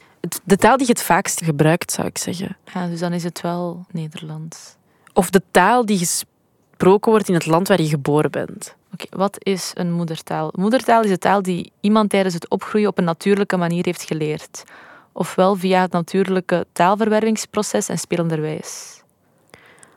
De 0.44 0.56
taal 0.56 0.76
die 0.76 0.86
je 0.86 0.92
het 0.92 1.02
vaakst 1.02 1.44
gebruikt, 1.44 1.92
zou 1.92 2.06
ik 2.06 2.18
zeggen. 2.18 2.56
Ja, 2.74 2.86
dus 2.86 3.00
dan 3.00 3.12
is 3.12 3.24
het 3.24 3.40
wel 3.40 3.84
Nederlands. 3.90 4.76
Of 5.12 5.30
de 5.30 5.42
taal 5.50 5.86
die 5.86 5.98
gesproken 5.98 7.10
wordt 7.10 7.28
in 7.28 7.34
het 7.34 7.46
land 7.46 7.68
waar 7.68 7.80
je 7.80 7.88
geboren 7.88 8.30
bent. 8.30 8.76
Oké, 8.92 9.16
wat 9.16 9.36
is 9.38 9.70
een 9.74 9.92
moedertaal? 9.92 10.52
Moedertaal 10.56 11.02
is 11.02 11.10
de 11.10 11.18
taal 11.18 11.42
die 11.42 11.72
iemand 11.80 12.10
tijdens 12.10 12.34
het 12.34 12.50
opgroeien 12.50 12.88
op 12.88 12.98
een 12.98 13.04
natuurlijke 13.04 13.56
manier 13.56 13.84
heeft 13.84 14.02
geleerd. 14.02 14.64
Ofwel 15.12 15.54
via 15.54 15.80
het 15.80 15.92
natuurlijke 15.92 16.66
taalverwervingsproces 16.72 17.88
en 17.88 17.98
spelenderwijs. 17.98 19.02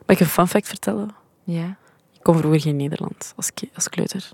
Mag 0.09 0.17
ik 0.17 0.23
een 0.23 0.31
fun 0.31 0.47
fact 0.47 0.67
vertellen? 0.67 1.15
Ja. 1.43 1.77
Ik 2.13 2.19
kon 2.23 2.37
vroeger 2.37 2.61
geen 2.61 2.75
Nederlands 2.75 3.33
als, 3.35 3.49
als 3.75 3.89
kleuter. 3.89 4.31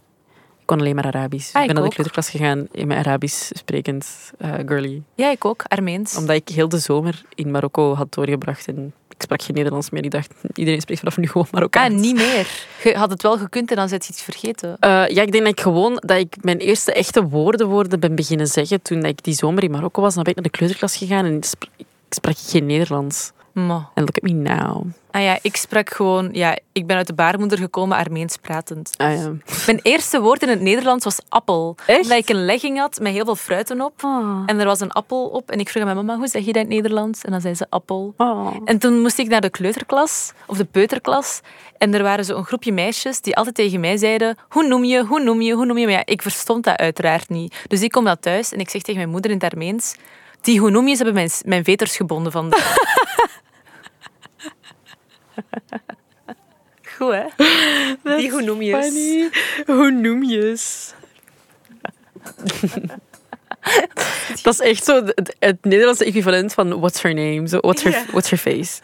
Ik 0.60 0.66
kon 0.66 0.80
alleen 0.80 0.96
maar 0.96 1.06
Arabisch. 1.06 1.54
Ah, 1.54 1.62
ik 1.62 1.68
ben 1.68 1.76
naar 1.76 1.86
de 1.86 1.94
kleuterklas 1.94 2.30
gegaan 2.30 2.68
in 2.72 2.88
mijn 2.88 3.00
Arabisch 3.00 3.50
sprekend 3.54 4.32
eh, 4.38 4.54
girly. 4.66 5.04
ja, 5.16 5.32
ik 5.32 5.46
ook. 5.46 5.64
Armeens. 5.68 6.18
Omdat 6.18 6.36
ik 6.36 6.50
heel 6.50 6.70
de 6.70 6.78
zomer 6.78 7.24
in 7.34 7.52
Marokko 7.52 7.94
had 7.94 8.14
doorgebracht 8.14 8.68
en 8.68 8.94
ik 9.10 9.22
sprak 9.22 9.42
geen 9.42 9.56
Nederlands 9.56 9.90
meer. 9.90 10.04
Ik 10.04 10.12
dacht, 10.12 10.34
iedereen 10.54 10.82
spreekt 10.82 11.00
vanaf 11.00 11.18
nu 11.18 11.28
gewoon 11.28 11.48
Marokkaans. 11.52 11.94
Ah, 11.94 12.00
niet 12.00 12.16
meer. 12.16 12.68
Je 12.84 12.98
had 12.98 13.10
het 13.10 13.22
wel 13.22 13.38
gekund 13.38 13.70
en 13.70 13.76
dan 13.76 13.90
zit 13.90 14.06
je 14.06 14.12
iets 14.12 14.22
vergeten. 14.22 14.78
Eh, 14.80 14.90
ja, 14.90 15.22
ik 15.22 15.32
denk 15.32 15.44
dat 15.44 15.48
ik 15.48 15.60
gewoon 15.60 16.02
dat 16.06 16.18
ik 16.18 16.36
mijn 16.42 16.58
eerste 16.58 16.94
echte 16.94 17.24
woorden 17.24 17.68
woorden 17.68 18.00
ben 18.00 18.16
beginnen 18.16 18.48
zeggen 18.48 18.82
toen 18.82 19.04
ik 19.04 19.24
die 19.24 19.34
zomer 19.34 19.64
in 19.64 19.72
Marokko 19.72 20.02
was. 20.02 20.14
Dan 20.14 20.24
ben 20.24 20.32
ik 20.32 20.40
naar 20.42 20.52
de 20.52 20.58
kleuterklas 20.58 20.96
gegaan 20.96 21.26
en 21.26 21.36
ik 21.36 21.46
sprak 22.10 22.38
geen 22.38 22.66
Nederlands. 22.66 23.32
Maar. 23.52 23.90
En 23.94 24.04
look 24.04 24.18
at 24.18 24.22
me 24.22 24.32
now. 24.32 24.86
Ah 25.16 25.22
ja, 25.22 25.40
ik 25.42 25.56
sprak 25.56 25.90
gewoon... 25.90 26.30
Ja, 26.32 26.58
ik 26.72 26.88
ben 26.88 26.98
uit 26.98 27.08
de 27.08 27.14
baarmoeder 27.14 27.58
gekomen 27.58 27.98
Armeens 27.98 28.38
pratend. 28.38 28.94
Ah, 28.98 29.14
ja. 29.14 29.32
Mijn 29.66 29.80
eerste 29.82 30.22
woord 30.22 30.42
in 30.42 30.50
het 30.50 30.62
Nederlands 30.62 31.04
was 31.04 31.20
appel. 31.30 31.76
Echt? 31.86 32.02
Omdat 32.02 32.18
ik 32.18 32.30
een 32.30 32.46
legging 32.46 32.80
had 32.80 33.00
met 33.00 33.14
heel 33.14 33.26
veel 33.26 33.36
fruiten 33.36 33.82
op. 33.82 34.04
Ah. 34.04 34.44
En 34.46 34.60
er 34.60 34.66
was 34.66 34.80
een 34.80 34.92
appel 34.92 35.26
op. 35.26 35.52
En 35.52 35.60
ik 35.60 35.70
vroeg 35.70 35.84
aan 35.84 35.94
mijn 35.94 36.06
mama, 36.06 36.20
hoe 36.20 36.28
zeg 36.28 36.46
je 36.46 36.54
dat 36.54 36.56
in 36.56 36.62
het 36.62 36.70
Nederlands? 36.70 37.22
En 37.22 37.32
dan 37.32 37.42
zei 37.42 37.54
ze 37.54 37.66
appel. 37.70 38.14
Oh. 38.18 38.56
En 38.66 38.78
toen 38.78 39.02
moest 39.02 39.18
ik 39.18 39.28
naar 39.28 39.42
de 39.42 39.50
kleuterklas, 39.50 40.34
of 40.48 40.58
de 40.58 40.66
peuterklas. 40.66 41.42
En 41.78 41.94
er 41.94 42.04
waren 42.04 42.26
zo 42.26 42.38
een 42.38 42.46
groepje 42.46 42.72
meisjes 42.72 43.22
die 43.22 43.36
altijd 43.36 43.56
tegen 43.56 43.80
mij 43.80 43.98
zeiden... 43.98 44.38
Hoe 44.50 44.68
noem 44.68 44.84
je, 44.84 45.04
hoe 45.04 45.24
noem 45.24 45.42
je, 45.42 45.54
hoe 45.54 45.66
noem 45.66 45.78
je? 45.78 45.86
Maar 45.86 45.96
ja, 45.96 46.06
ik 46.06 46.22
verstond 46.22 46.64
dat 46.64 46.78
uiteraard 46.78 47.30
niet. 47.30 47.56
Dus 47.68 47.82
ik 47.82 47.92
kom 47.92 48.06
dat 48.06 48.22
thuis 48.22 48.52
en 48.52 48.60
ik 48.60 48.70
zeg 48.70 48.82
tegen 48.82 49.00
mijn 49.00 49.12
moeder 49.12 49.32
in 49.32 49.38
het 49.38 49.52
Armeens... 49.52 49.96
Die 50.42 50.60
hoe 50.60 50.70
noem 50.70 50.88
je, 50.88 50.96
ze 50.96 51.04
hebben 51.04 51.14
mijn, 51.14 51.30
mijn 51.46 51.64
veters 51.64 51.96
gebonden 51.96 52.32
van... 52.32 52.54
Goed, 56.98 57.14
hè? 57.14 57.26
Die 58.18 58.32
hoe 58.32 58.42
noem 58.42 58.62
je 58.62 58.82
Funny. 58.82 59.30
Hoe 59.66 59.92
noem 59.92 60.24
je? 60.24 60.58
Dat 64.44 64.54
is 64.54 64.60
echt 64.60 64.84
zo 64.84 65.06
het, 65.06 65.36
het 65.40 65.58
Nederlandse 65.66 66.06
equivalent 66.06 66.54
van 66.54 66.80
what's 66.80 67.02
her 67.02 67.14
name? 67.14 67.48
Zo, 67.48 67.60
what's, 67.60 67.84
her, 67.84 68.06
what's 68.12 68.30
her 68.30 68.40
face? 68.40 68.82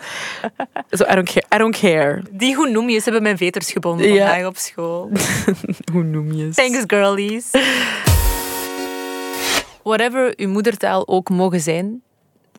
Zo, 0.89 1.03
I 1.03 1.15
don't 1.15 1.31
care. 1.33 1.45
I 1.55 1.57
don't 1.57 1.79
care. 1.79 2.21
Die 2.31 2.55
hoe 2.55 2.69
noem 2.69 2.89
je, 2.89 2.97
ze 2.97 3.03
hebben 3.03 3.23
mijn 3.23 3.37
veters 3.37 3.71
gebonden 3.71 4.07
vandaag 4.07 4.45
op 4.45 4.57
school. 4.57 5.09
Hoe 5.93 6.03
noem 6.03 6.31
je? 6.31 6.49
Thanks, 6.49 6.83
girlies. 6.87 7.49
Whatever 9.83 10.33
uw 10.35 10.49
moedertaal 10.49 11.07
ook 11.07 11.29
mogen 11.29 11.59
zijn, 11.59 12.01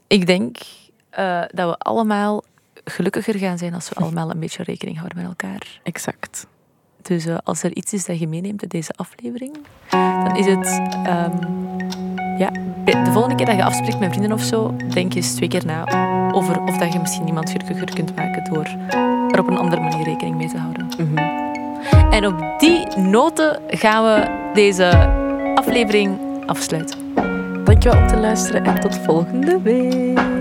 ik 0.06 0.26
denk 0.26 0.56
eh, 1.10 1.42
dat 1.50 1.68
we 1.68 1.78
allemaal 1.78 2.44
gelukkiger 2.84 3.38
gaan 3.38 3.58
zijn 3.58 3.74
als 3.74 3.88
we 3.88 3.94
allemaal 3.94 4.30
een 4.30 4.40
beetje 4.40 4.62
rekening 4.62 4.96
houden 4.96 5.18
met 5.18 5.26
elkaar. 5.26 5.80
Exact. 5.82 6.46
Dus 7.02 7.26
eh, 7.26 7.36
als 7.44 7.62
er 7.62 7.76
iets 7.76 7.92
is 7.92 8.04
dat 8.04 8.18
je 8.18 8.28
meeneemt 8.28 8.62
in 8.62 8.68
deze 8.68 8.92
aflevering, 8.96 9.56
dan 9.90 10.36
is 10.36 10.46
het... 10.46 10.80
ehm, 11.04 11.36
ja, 12.38 12.50
de 12.84 13.10
volgende 13.12 13.34
keer 13.34 13.46
dat 13.46 13.56
je 13.56 13.64
afspreekt 13.64 13.98
met 13.98 14.10
vrienden 14.10 14.32
of 14.32 14.42
zo, 14.42 14.76
denk 14.76 15.14
eens 15.14 15.34
twee 15.34 15.48
keer 15.48 15.66
na 15.66 15.84
over 16.32 16.60
of 16.62 16.78
dat 16.78 16.92
je 16.92 16.98
misschien 16.98 17.26
iemand 17.26 17.50
gelukkiger 17.50 17.94
kunt 17.94 18.16
maken 18.16 18.44
door 18.52 18.66
er 19.30 19.40
op 19.40 19.48
een 19.48 19.56
andere 19.56 19.80
manier 19.82 20.04
rekening 20.04 20.36
mee 20.36 20.48
te 20.48 20.58
houden. 20.58 20.88
Mhm. 20.98 21.16
En 22.10 22.26
op 22.26 22.54
die 22.58 22.96
noten 22.96 23.60
gaan 23.68 24.04
we 24.04 24.50
deze 24.54 25.08
aflevering 25.54 26.18
afsluiten. 26.46 26.98
Dankjewel 27.64 28.00
om 28.00 28.06
te 28.06 28.16
luisteren 28.16 28.64
en 28.64 28.80
tot 28.80 28.96
volgende 28.96 29.60
week. 29.62 30.31